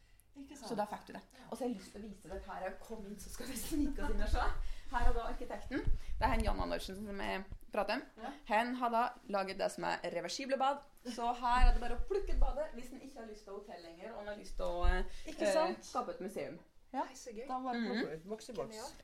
Så 0.60 0.76
da 0.76 0.84
fikk 0.90 1.08
du 1.08 1.12
det. 1.16 1.24
Og 1.48 1.56
så 1.56 1.64
har 1.64 1.70
jeg 1.70 1.78
lyst 1.78 1.92
til 1.94 2.02
å 2.02 2.08
vise 2.08 2.28
deg 2.28 2.48
her. 2.48 2.72
Kom 2.82 3.04
inn, 3.08 3.16
så 3.22 3.32
skal 3.32 3.48
vi 3.48 3.56
snike 3.56 4.04
oss 4.04 4.12
inn 4.12 4.24
og 4.26 4.32
se. 4.36 4.46
Her 4.90 5.08
er 5.08 5.14
da 5.16 5.22
arkitekten. 5.30 5.84
Det 6.18 6.22
er 6.22 6.30
han 6.30 6.42
Jan 6.44 6.60
Andersen 6.60 6.98
som 7.06 7.20
jeg 7.20 7.44
prater 7.72 7.94
om. 7.98 8.02
Ja. 8.22 8.30
Han 8.52 8.74
har 8.80 8.90
da 8.94 9.02
laget 9.34 9.58
det 9.58 9.70
som 9.72 9.84
er 9.88 10.04
reversible 10.14 10.58
bad. 10.60 10.82
Så 11.14 11.32
her 11.40 11.68
er 11.68 11.72
det 11.74 11.80
bare 11.82 11.96
å 11.98 12.04
plukke 12.08 12.36
ut 12.36 12.40
badet 12.40 12.68
hvis 12.76 12.92
en 12.94 13.00
ikke 13.02 13.18
har 13.20 13.26
lyst 13.28 13.44
til 13.44 13.56
hotell 13.56 13.82
lenger, 13.84 14.12
og 14.14 14.22
en 14.22 14.30
har 14.32 14.38
lyst 14.38 14.56
til 14.56 14.64
å 14.64 14.84
eh, 14.86 15.74
skape 15.84 16.14
et 16.14 16.20
museum. 16.24 16.58
Ja. 16.94 17.02
Nei, 17.02 17.16
så 17.18 17.34
gøy. 17.34 17.46
Da 17.48 17.58
var 17.64 17.74
det 17.74 17.88
plukker 17.88 18.14
ut 18.14 18.28
boks 18.30 18.48
i 18.52 18.54
boks. 18.60 18.94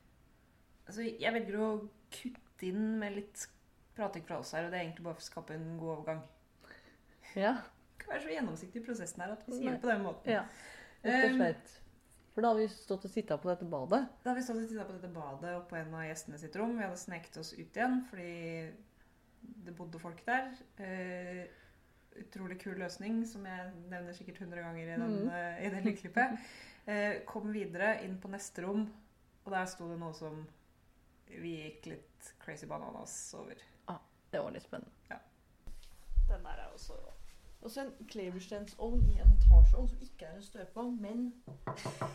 Altså, 0.87 1.03
jeg 1.03 1.33
velger 1.35 1.59
å 1.61 1.67
kutte 2.15 2.65
inn 2.69 2.85
med 3.01 3.17
litt 3.19 3.43
prating 3.97 4.23
fra 4.25 4.39
oss 4.39 4.53
her, 4.55 4.65
og 4.65 4.71
det 4.71 4.79
er 4.79 4.85
egentlig 4.87 5.05
bare 5.05 5.19
for 5.19 5.25
å 5.25 5.29
skape 5.29 5.57
en 5.59 5.67
god 5.81 5.93
overgang. 5.97 6.23
Ja, 7.35 7.53
Det 7.97 8.05
kan 8.05 8.15
være 8.15 8.23
så 8.23 8.31
gjennomsiktig 8.33 8.81
i 8.81 8.85
prosessen 8.85 9.21
her 9.21 9.35
at 9.35 9.43
vi 9.47 9.59
sier 9.59 9.75
det 9.75 9.81
på 9.83 9.91
den 9.91 10.01
måten. 10.07 10.31
ja. 10.39 10.45
Rett 11.03 11.25
og 11.27 11.35
Um. 11.35 11.43
For 12.31 12.43
da 12.43 12.53
hadde 12.53 12.63
vi 12.63 12.71
stått 12.71 13.07
og 13.07 13.11
sitta 13.11 13.35
på 13.41 13.49
dette 13.49 13.67
badet. 13.67 14.05
Da 14.23 14.31
hadde 14.31 14.39
vi 14.39 14.45
stått 14.45 14.61
og 14.61 14.69
sitta 14.69 14.85
på 14.87 14.95
dette 14.95 15.11
badet 15.11 15.55
oppe 15.57 15.73
på 15.73 15.79
en 15.81 15.95
av 15.99 16.05
gjestene 16.07 16.39
sitt 16.39 16.55
rom. 16.59 16.77
Vi 16.77 16.85
hadde 16.85 16.99
sneket 17.01 17.39
oss 17.41 17.51
ut 17.57 17.79
igjen 17.79 17.97
fordi 18.07 18.35
det 19.65 19.75
bodde 19.75 19.99
folk 19.99 20.21
der. 20.27 20.53
Eh, 20.79 21.43
utrolig 22.21 22.59
kul 22.61 22.79
løsning, 22.79 23.21
som 23.27 23.45
jeg 23.47 23.67
nevner 23.91 24.15
sikkert 24.15 24.41
100 24.45 24.63
ganger 24.63 24.83
i, 24.83 24.95
den, 24.95 25.17
mm. 25.17 25.29
eh, 25.35 25.59
i 25.65 25.73
det 25.73 25.83
lydklippet. 25.87 26.47
Eh, 26.91 27.21
kom 27.27 27.51
videre 27.53 27.97
inn 28.05 28.17
på 28.21 28.31
neste 28.31 28.63
rom, 28.65 28.87
og 29.43 29.51
der 29.53 29.67
sto 29.69 29.89
det 29.91 29.99
noe 30.01 30.15
som 30.17 30.41
vi 31.31 31.57
gikk 31.61 31.91
litt 31.93 32.31
crazy 32.43 32.67
bananas 32.67 33.15
over. 33.39 33.59
Det 34.31 34.39
var 34.39 34.53
litt 34.55 34.63
spennende. 34.63 35.19
Den 36.29 36.45
der 36.47 36.59
er 36.63 36.71
også 36.71 36.95
Og 37.61 37.69
så 37.69 37.83
en 37.83 37.91
kleberstensovn 38.09 39.03
i 39.13 39.19
en 39.21 39.33
etasjeovn 39.35 39.89
som 39.91 39.99
ikke 40.01 40.25
er 40.25 40.37
en 40.39 40.45
støpeovn, 40.45 40.95
men 41.01 41.27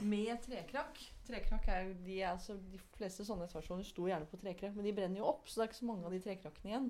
med 0.02 0.40
trekrakk. 0.42 0.98
Trekrakk 1.28 1.68
er 1.70 1.84
jo 1.86 1.92
de, 2.06 2.16
er 2.22 2.32
altså, 2.32 2.56
de 2.72 2.80
fleste 2.96 3.24
sånne 3.28 3.46
etasjeovner 3.46 3.86
sto 3.86 4.08
gjerne 4.10 4.26
på 4.30 4.40
trekrakk, 4.42 4.74
men 4.74 4.88
de 4.88 4.94
brenner 4.96 5.22
jo 5.22 5.28
opp, 5.30 5.46
så 5.46 5.60
det 5.60 5.66
er 5.66 5.70
ikke 5.70 5.78
så 5.78 5.90
mange 5.92 6.08
av 6.08 6.16
de 6.16 6.20
trekrakkene 6.24 6.72
igjen. 6.72 6.88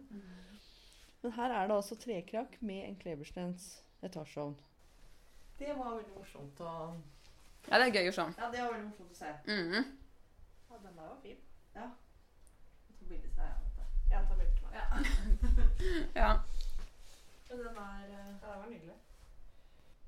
Men 1.22 1.36
her 1.36 1.52
er 1.58 1.68
det 1.68 1.76
altså 1.76 1.98
trekrakk 2.00 2.56
med 2.64 2.80
en 2.86 2.96
kleberstens 3.02 3.68
etasjeovn. 4.08 4.56
Det 5.58 5.72
var 5.76 5.94
veldig 5.98 6.16
morsomt 6.16 6.60
å 6.64 6.72
Ja, 7.66 7.78
det 7.80 7.86
er 7.86 7.94
gøy 7.98 8.08
å 8.08 8.16
se. 8.16 8.26
Ja, 8.38 8.50
det 8.52 8.60
var 8.62 8.72
veldig 8.72 8.88
morsomt 8.88 9.12
å 9.12 9.20
se. 9.20 9.36
Mhm. 9.52 9.94
Ja, 10.70 10.80
den 10.82 10.96
der 10.96 11.08
var 11.12 11.16
fin. 11.22 11.40
Jeg 11.76 11.88
tar 12.98 13.08
bilde 13.08 13.28
til 13.28 13.36
deg. 13.36 13.52
Jeg 14.10 14.28
tar 14.28 14.36
bilde 14.40 14.54
til 14.56 14.64
meg. 14.64 16.12
Ja. 16.16 16.30
Men 17.48 17.58
den 17.58 17.76
er 17.76 18.04
eh, 18.04 18.32
Ja, 18.42 18.52
det 18.52 18.58
var 18.62 18.66
nydelig. 18.70 18.94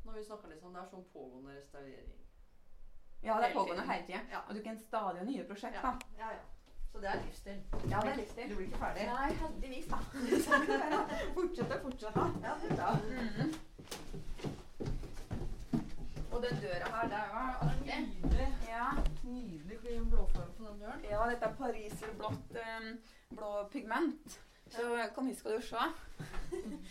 Når 0.04 0.12
vi 0.16 0.24
snakker 0.24 0.48
litt 0.48 0.62
sånn, 0.62 0.74
det 0.74 0.80
er 0.82 0.88
sånn 0.90 1.04
pågående 1.12 1.54
restaurering. 1.58 2.14
ja, 3.22 3.34
det 3.40 3.48
er 3.48 3.54
pågående 3.54 3.84
hele 3.90 4.06
tida. 4.06 4.20
Ja. 4.32 4.40
Og 4.48 4.54
du 4.54 4.62
kan 4.64 4.78
stadig 4.78 5.18
ha 5.20 5.24
nye 5.28 5.44
prosjekt, 5.44 5.82
da. 5.82 5.92
Ja, 6.18 6.30
ja. 6.36 6.44
Så 6.92 7.00
det 7.02 7.08
er 7.10 7.18
livsstil. 7.24 7.58
Ja, 7.90 8.00
det 8.00 8.10
er 8.12 8.16
livsstil. 8.22 8.48
Du 8.50 8.54
blir 8.56 8.66
ikke 8.66 8.78
ferdig. 8.80 9.02
Nei, 9.10 9.32
heldigvis, 9.42 9.86
da. 9.90 9.98
Fortsette, 11.36 11.80
fortsette. 11.82 12.24
Ja, 12.46 12.54
det 12.62 12.70
er 12.70 12.76
bra. 12.80 12.90
Mhm. 13.04 13.54
Og 16.32 16.42
den 16.44 16.60
døra 16.62 16.88
her, 16.94 17.08
det 17.12 17.18
er 17.18 17.26
jo 17.28 17.36
artig. 17.68 17.98
Nydelig. 18.08 18.48
Ja. 18.68 18.88
Nydelig 19.24 20.10
blåfarge 20.10 20.52
på 20.58 20.64
den 20.64 20.80
døren. 20.80 21.04
ja, 21.10 21.22
dette 21.30 21.44
er 21.48 21.54
pariserblått 21.60 22.58
um, 22.64 22.88
blå 23.36 23.52
pigment. 23.72 24.40
Så 24.70 25.08
kom 25.14 25.26
hit 25.26 25.38
skal 25.38 25.56
du 25.58 25.62
se. 25.62 25.76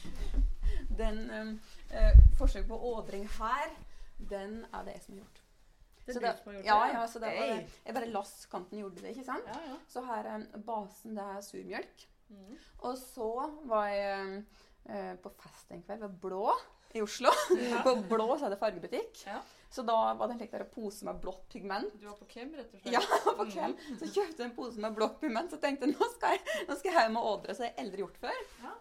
Den 0.99 1.19
um, 1.29 1.51
eh, 1.91 2.15
forsøk 2.37 2.67
på 2.67 2.77
ådring 2.93 3.27
her, 3.37 3.73
den 4.29 4.63
er 4.73 4.83
det 4.87 4.95
jeg 4.97 5.01
som 5.03 5.13
har 5.13 5.19
gjort. 5.21 5.41
Det 6.07 6.13
Så 6.15 6.19
det- 6.19 6.31
gjort 6.45 6.65
Ja, 6.65 6.77
ja, 6.87 7.07
så 7.07 7.19
det 7.19 7.27
var 7.37 7.55
det. 7.55 7.69
Jeg 7.85 7.93
bare 7.93 8.09
lass 8.09 8.45
kanten 8.45 8.79
gjorde 8.79 9.01
det, 9.01 9.09
ikke 9.13 9.25
sant? 9.25 9.43
Ja, 9.45 9.59
ja. 9.67 9.75
Så 9.87 10.01
her 10.05 10.23
er 10.23 10.45
basen, 10.65 11.15
det 11.17 11.23
er 11.23 11.41
surmjølk. 11.41 12.07
Mm. 12.29 12.57
Og 12.79 12.97
så 12.97 13.51
var 13.65 13.87
jeg 13.87 14.43
eh, 14.89 15.13
på 15.23 15.31
fest 15.43 15.71
en 15.71 15.83
kveld 15.83 15.99
ved 16.01 16.17
Blå 16.21 16.51
i 16.95 17.01
Oslo. 17.01 17.29
På 17.83 17.95
Blå 18.09 18.37
så 18.37 18.45
er 18.45 18.49
det 18.55 18.59
fargebutikk. 18.59 19.23
Ja. 19.67 19.73
Så 19.75 19.83
da 19.83 20.13
var 20.15 20.27
det 20.27 20.33
en 20.33 20.39
slik 20.39 20.51
der 20.55 20.63
pose 20.71 21.05
med 21.05 21.19
blått 21.21 21.47
pigment. 21.51 21.93
Du 21.99 22.05
var 22.07 22.15
på 22.17 22.25
Kem, 22.31 22.53
rett 22.55 22.73
og 22.73 22.81
slett? 22.81 22.93
Ja, 22.93 23.01
på 23.37 23.45
kveld. 23.51 23.81
Så 23.99 24.07
kjøpte 24.07 24.43
jeg 24.43 24.49
en 24.49 24.55
pose 24.55 24.79
med 24.83 24.95
blått 24.95 25.17
pigment. 25.21 25.51
Så 25.51 25.59
tenkte 25.61 25.89
jeg 25.89 25.97
nå 25.97 26.07
skal 26.13 26.37
jeg, 26.37 26.43
nå 26.69 26.77
skal 26.79 26.91
jeg 26.93 27.01
hjem 27.03 27.19
og 27.19 27.27
ådre, 27.33 27.55
så 27.57 27.67
jeg 27.67 27.75
aldri 27.83 28.05
gjort 28.05 28.21
før. 28.21 28.39
Ja. 28.63 28.75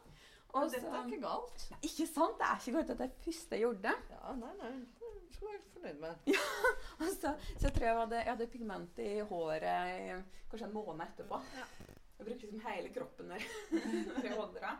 Men 0.57 0.70
dette 0.72 0.88
er 0.88 1.09
ikke 1.11 1.25
galt. 1.27 1.64
ikke 1.85 2.07
sant? 2.09 2.38
Det 2.38 2.46
er 2.46 2.61
ikke 2.62 2.77
galt 2.79 2.92
at 2.94 3.01
det 3.03 3.09
er 3.11 3.18
første 3.27 3.59
jeg 3.59 3.64
gjorde. 3.66 3.92
Ja, 4.14 4.37
nei, 4.38 4.53
nei. 4.62 4.70
Det 5.03 5.35
skal 5.37 5.51
jeg 5.51 5.59
være 5.59 5.75
fornøyd 5.75 5.99
med. 6.01 6.31
Og 7.01 7.11
så, 7.11 7.33
så 7.51 7.66
jeg 7.66 7.75
tror 7.77 7.88
jeg 7.88 7.99
hadde, 7.99 8.20
jeg 8.22 8.31
hadde 8.31 8.49
pigment 8.55 9.03
i 9.05 9.11
håret 9.33 9.66
i 9.66 10.07
kanskje 10.49 10.70
en 10.70 10.77
måned 10.79 11.05
etterpå. 11.11 11.42
Ja. 11.59 11.66
Jeg 12.16 12.29
brukte 12.31 12.46
liksom 12.46 12.62
hele 12.64 12.92
kroppen 12.94 13.29
når, 13.35 13.44
når 13.75 14.25
jeg 14.31 14.38
ådra. 14.46 14.72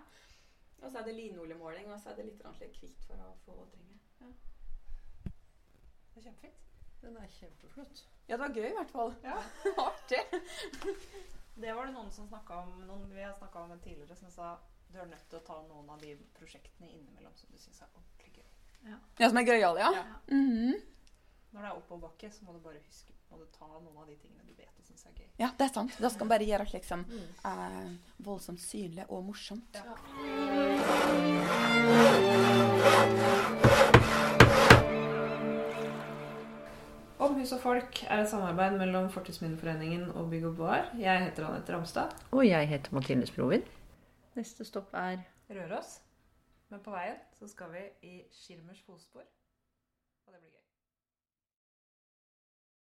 Og 0.81 0.89
så 0.89 1.01
er 1.03 1.11
det 1.11 1.19
linoljemåling, 1.19 1.91
og 1.93 2.01
så 2.01 2.15
er 2.15 2.23
det 2.23 2.31
litt 2.31 2.47
hvitt 2.81 3.05
for 3.11 3.21
å 3.27 3.35
få 3.45 3.59
ådringer. 3.67 4.01
Det 6.17 6.23
er 6.23 6.31
kjempefint. 6.31 6.63
Den 7.03 7.17
er 7.21 7.27
kjempeflott. 7.39 7.99
Ja, 8.27 8.37
det 8.37 8.41
var 8.41 8.55
gøy 8.57 8.67
i 8.71 8.75
hvert 8.79 8.91
fall. 8.91 9.13
Ja. 9.23 9.37
Artig. 9.87 10.23
Det 11.57 11.73
var 11.73 11.87
det 11.89 11.93
noen 11.95 12.11
som 12.13 12.27
snakket 12.29 12.53
om, 12.53 12.73
noen 12.85 13.07
vi 13.17 13.23
har 13.25 13.33
snakket 13.39 13.63
om 13.63 13.79
tidligere, 13.81 14.17
som 14.19 14.29
sa 14.33 14.49
du 14.93 14.99
er 15.01 15.07
nødt 15.09 15.23
til 15.31 15.39
å 15.39 15.45
ta 15.47 15.55
noen 15.65 15.89
av 15.89 16.03
de 16.03 16.11
prosjektene 16.37 16.91
innimellom 16.93 17.33
som 17.37 17.49
du 17.49 17.57
synes 17.61 17.81
er 17.81 17.89
ordentlig 17.97 18.33
gøy. 18.43 18.51
Ja, 18.93 19.29
som 19.31 19.41
er 19.41 19.47
gøyale, 19.49 19.81
ja. 19.81 19.89
Ja. 19.97 20.03
Mhm. 20.29 20.75
Når 21.53 21.63
det 21.65 21.71
er 21.71 21.79
oppoverbakke, 21.79 22.29
så 22.37 22.45
må 22.45 22.53
du 22.53 22.61
bare 22.65 22.83
huske 22.85 23.15
må 23.31 23.41
du 23.41 23.47
ta 23.57 23.67
noen 23.73 23.97
av 23.99 24.05
de 24.07 24.15
tingene 24.21 24.45
du 24.47 24.53
vet 24.55 24.77
du 24.77 24.85
syns 24.87 25.07
er 25.09 25.17
gøy. 25.17 25.31
Ja, 25.41 25.49
det 25.59 25.65
er 25.67 25.73
sant. 25.79 25.97
Da 25.99 26.11
skal 26.13 26.29
man 26.29 26.35
bare 26.37 26.47
gjøre 26.51 26.69
det 26.69 26.77
liksom 26.77 27.07
Mm. 27.09 27.27
eh, 27.49 27.97
voldsomt 28.29 28.61
synlig 28.63 29.09
og 29.09 29.25
morsomt. 29.31 29.81
Om 37.17 37.35
hus 37.39 37.53
og 37.57 37.61
folk 37.63 38.03
er 38.05 38.21
et 38.21 38.29
samarbeid 38.29 38.75
mellom 38.77 39.07
Fortidsminneforeningen 39.09 40.11
og 40.21 40.27
Bygg 40.31 40.45
og 40.51 40.57
Bar. 40.59 40.91
Jeg 41.01 41.23
heter 41.25 41.47
Anette 41.47 41.73
Ramstad. 41.73 42.13
Og 42.37 42.43
jeg 42.45 42.69
heter 42.69 42.93
Mathilde 42.93 43.27
Sprovin. 43.27 43.65
Neste 44.37 44.67
stopp 44.69 44.93
er 44.93 45.23
Røros. 45.49 45.95
Men 46.69 46.83
på 46.85 46.93
veien 46.93 47.17
så 47.39 47.49
skal 47.49 47.73
vi 47.73 47.85
i 48.05 48.15
Schirmers 48.37 48.83
fotspor. 48.85 49.25